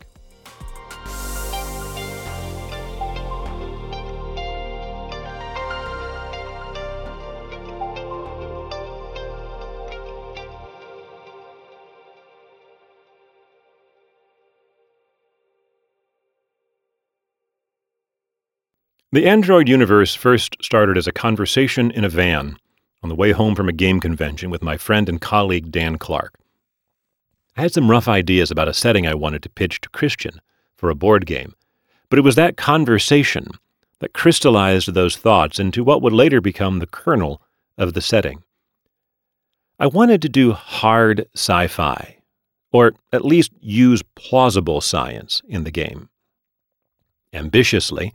[19.15, 22.57] The Android universe first started as a conversation in a van
[23.01, 26.35] on the way home from a game convention with my friend and colleague Dan Clark.
[27.57, 30.41] I had some rough ideas about a setting I wanted to pitch to Christian
[30.75, 31.55] for a board game,
[32.11, 33.47] but it was that conversation
[34.01, 37.41] that crystallized those thoughts into what would later become the kernel
[37.79, 38.43] of the setting.
[39.79, 42.17] I wanted to do hard sci fi,
[42.73, 46.09] or at least use plausible science in the game.
[47.33, 48.13] Ambitiously,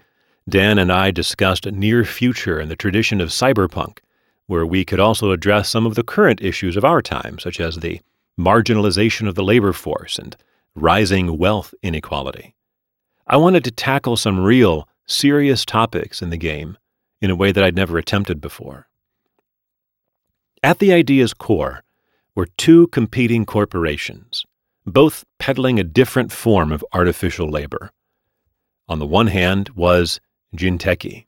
[0.50, 4.00] Dan and I discussed near future in the tradition of cyberpunk
[4.50, 7.76] where we could also address some of the current issues of our time, such as
[7.76, 8.02] the
[8.38, 10.36] marginalization of the labor force and
[10.74, 12.56] rising wealth inequality.
[13.28, 16.80] I wanted to tackle some real, serious topics in the game
[17.22, 18.88] in a way that I'd never attempted before.
[20.64, 21.84] At the idea's core
[22.34, 24.46] were two competing corporations,
[24.84, 27.92] both peddling a different form of artificial labor.
[28.88, 30.20] On the one hand was
[30.56, 31.26] Jinteki,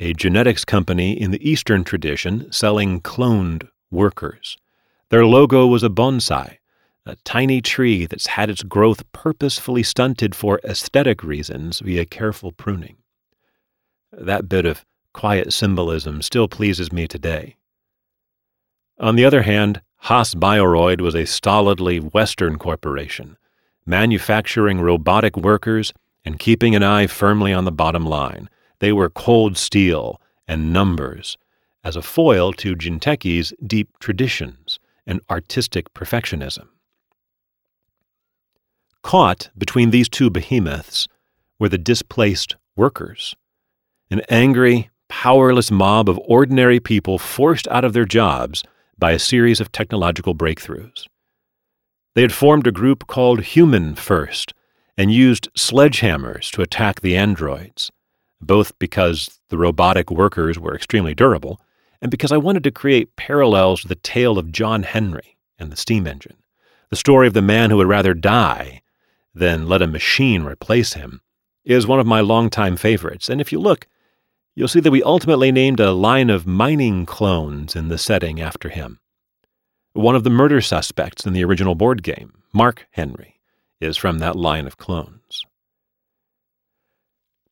[0.00, 4.56] a genetics company in the Eastern tradition selling cloned workers.
[5.10, 6.58] Their logo was a bonsai,
[7.06, 12.96] a tiny tree that's had its growth purposefully stunted for aesthetic reasons via careful pruning.
[14.12, 17.56] That bit of quiet symbolism still pleases me today.
[19.00, 23.36] On the other hand, Haas Bioroid was a stolidly Western corporation,
[23.86, 25.92] manufacturing robotic workers
[26.24, 28.48] and keeping an eye firmly on the bottom line
[28.80, 31.36] they were cold steel and numbers,
[31.84, 36.68] as a foil to Jinteki's deep traditions and artistic perfectionism.
[39.02, 41.08] Caught between these two behemoths
[41.58, 43.34] were the displaced workers,
[44.10, 48.62] an angry, powerless mob of ordinary people forced out of their jobs
[48.98, 51.06] by a series of technological breakthroughs.
[52.14, 54.52] They had formed a group called Human First
[54.98, 57.90] and used sledgehammers to attack the androids,
[58.40, 61.60] both because the robotic workers were extremely durable
[62.02, 65.76] and because I wanted to create parallels to the tale of John Henry and the
[65.76, 66.36] steam engine,
[66.90, 68.82] the story of the man who would rather die
[69.34, 71.20] than let a machine replace him,
[71.64, 73.28] is one of my longtime favorites.
[73.28, 73.86] And if you look,
[74.54, 78.68] you'll see that we ultimately named a line of mining clones in the setting after
[78.68, 79.00] him.
[79.92, 83.37] One of the murder suspects in the original board game, Mark Henry,
[83.80, 85.44] is from that line of clones.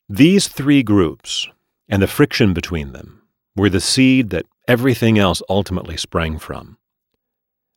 [0.08, 1.48] These three groups
[1.88, 3.22] and the friction between them
[3.56, 6.78] were the seed that everything else ultimately sprang from.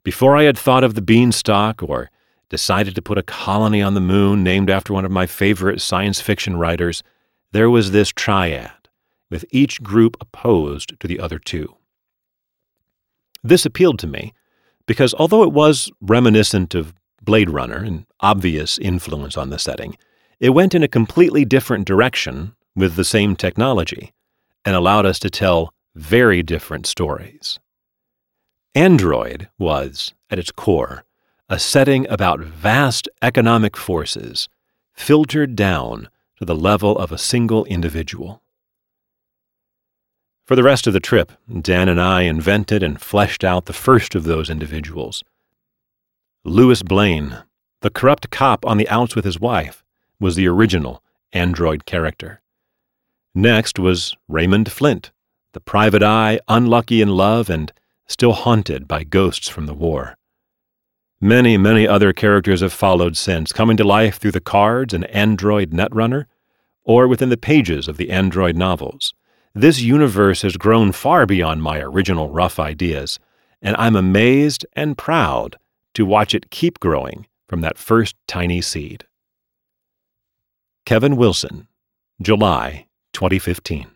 [0.04, 2.10] Before I had thought of the beanstalk or
[2.50, 6.20] decided to put a colony on the moon named after one of my favorite science
[6.20, 7.04] fiction writers,
[7.52, 8.72] there was this triad,
[9.30, 11.76] with each group opposed to the other two.
[13.44, 14.34] This appealed to me
[14.86, 16.94] because although it was reminiscent of
[17.30, 19.96] Blade Runner, an obvious influence on the setting,
[20.40, 24.14] it went in a completely different direction with the same technology
[24.66, 27.60] and allowed us to tell very different stories.
[28.74, 31.04] Android was, at its core,
[31.48, 34.50] a setting about vast economic forces
[34.92, 36.10] filtered down
[36.40, 38.42] to the level of a single individual.
[40.48, 44.16] For the rest of the trip, Dan and I invented and fleshed out the first
[44.16, 45.24] of those individuals.
[46.46, 47.44] Louis Blaine,
[47.82, 49.84] the corrupt cop on the outs with his wife,
[50.22, 52.42] was the original android character.
[53.36, 55.12] Next was Raymond Flint,
[55.52, 57.74] the private eye, unlucky in love and
[58.08, 60.16] still haunted by ghosts from the war.
[61.20, 65.72] Many, many other characters have followed since, coming to life through the cards and Android
[65.72, 66.26] Netrunner,
[66.86, 69.14] or within the pages of the Android novels.
[69.54, 73.20] This universe has grown far beyond my original rough ideas,
[73.62, 75.58] and I'm amazed and proud
[75.94, 79.06] to watch it keep growing from that first tiny seed.
[80.86, 81.68] Kevin Wilson,
[82.22, 83.88] July 2015.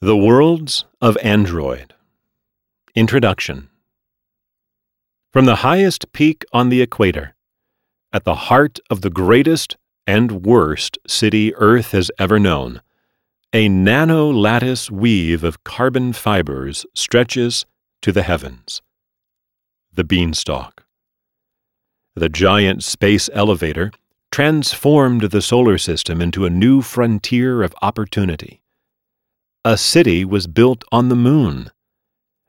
[0.00, 1.94] The Worlds of Android
[2.94, 3.70] Introduction
[5.32, 7.34] From the highest peak on the equator,
[8.12, 9.76] at the heart of the greatest
[10.06, 12.80] and worst city Earth has ever known,
[13.52, 17.64] a nano lattice weave of carbon fibers stretches
[18.02, 18.82] to the heavens.
[19.92, 20.84] The Beanstalk.
[22.14, 23.92] The giant space elevator
[24.30, 28.62] transformed the solar system into a new frontier of opportunity.
[29.64, 31.70] A city was built on the moon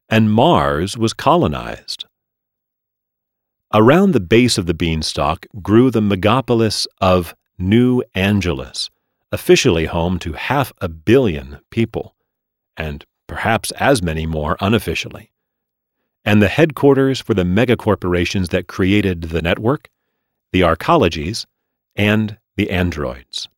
[0.09, 2.05] and Mars was colonized.
[3.73, 8.89] Around the base of the beanstalk grew the megapolis of New Angeles,
[9.31, 12.15] officially home to half a billion people,
[12.75, 15.31] and perhaps as many more unofficially,
[16.23, 19.89] and the headquarters for the megacorporations that created the network,
[20.51, 21.45] the arcologies,
[21.95, 23.49] and the androids.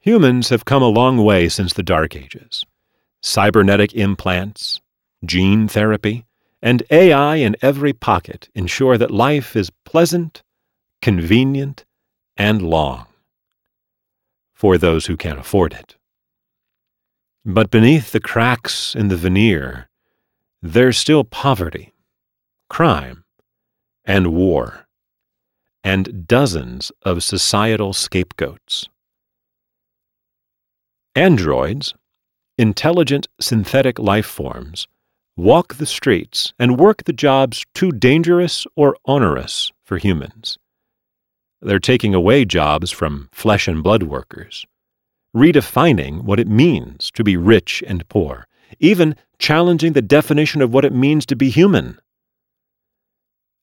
[0.00, 2.64] Humans have come a long way since the Dark Ages.
[3.22, 4.82] Cybernetic implants,
[5.24, 6.26] gene therapy,
[6.60, 10.42] and AI in every pocket ensure that life is pleasant,
[11.00, 11.86] convenient,
[12.36, 13.06] and long
[14.54, 15.96] for those who can afford it.
[17.44, 19.90] But beneath the cracks in the veneer,
[20.62, 21.92] there's still poverty,
[22.70, 23.24] crime,
[24.04, 24.86] and war,
[25.82, 28.88] and dozens of societal scapegoats.
[31.14, 31.94] Androids,
[32.56, 34.88] intelligent synthetic life forms
[35.36, 40.58] walk the streets and work the jobs too dangerous or onerous for humans.
[41.64, 44.66] They're taking away jobs from flesh and blood workers,
[45.34, 48.46] redefining what it means to be rich and poor,
[48.80, 51.98] even challenging the definition of what it means to be human.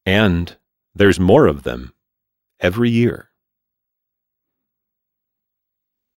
[0.03, 0.57] And
[0.95, 1.94] there's more of them
[2.60, 3.30] every year.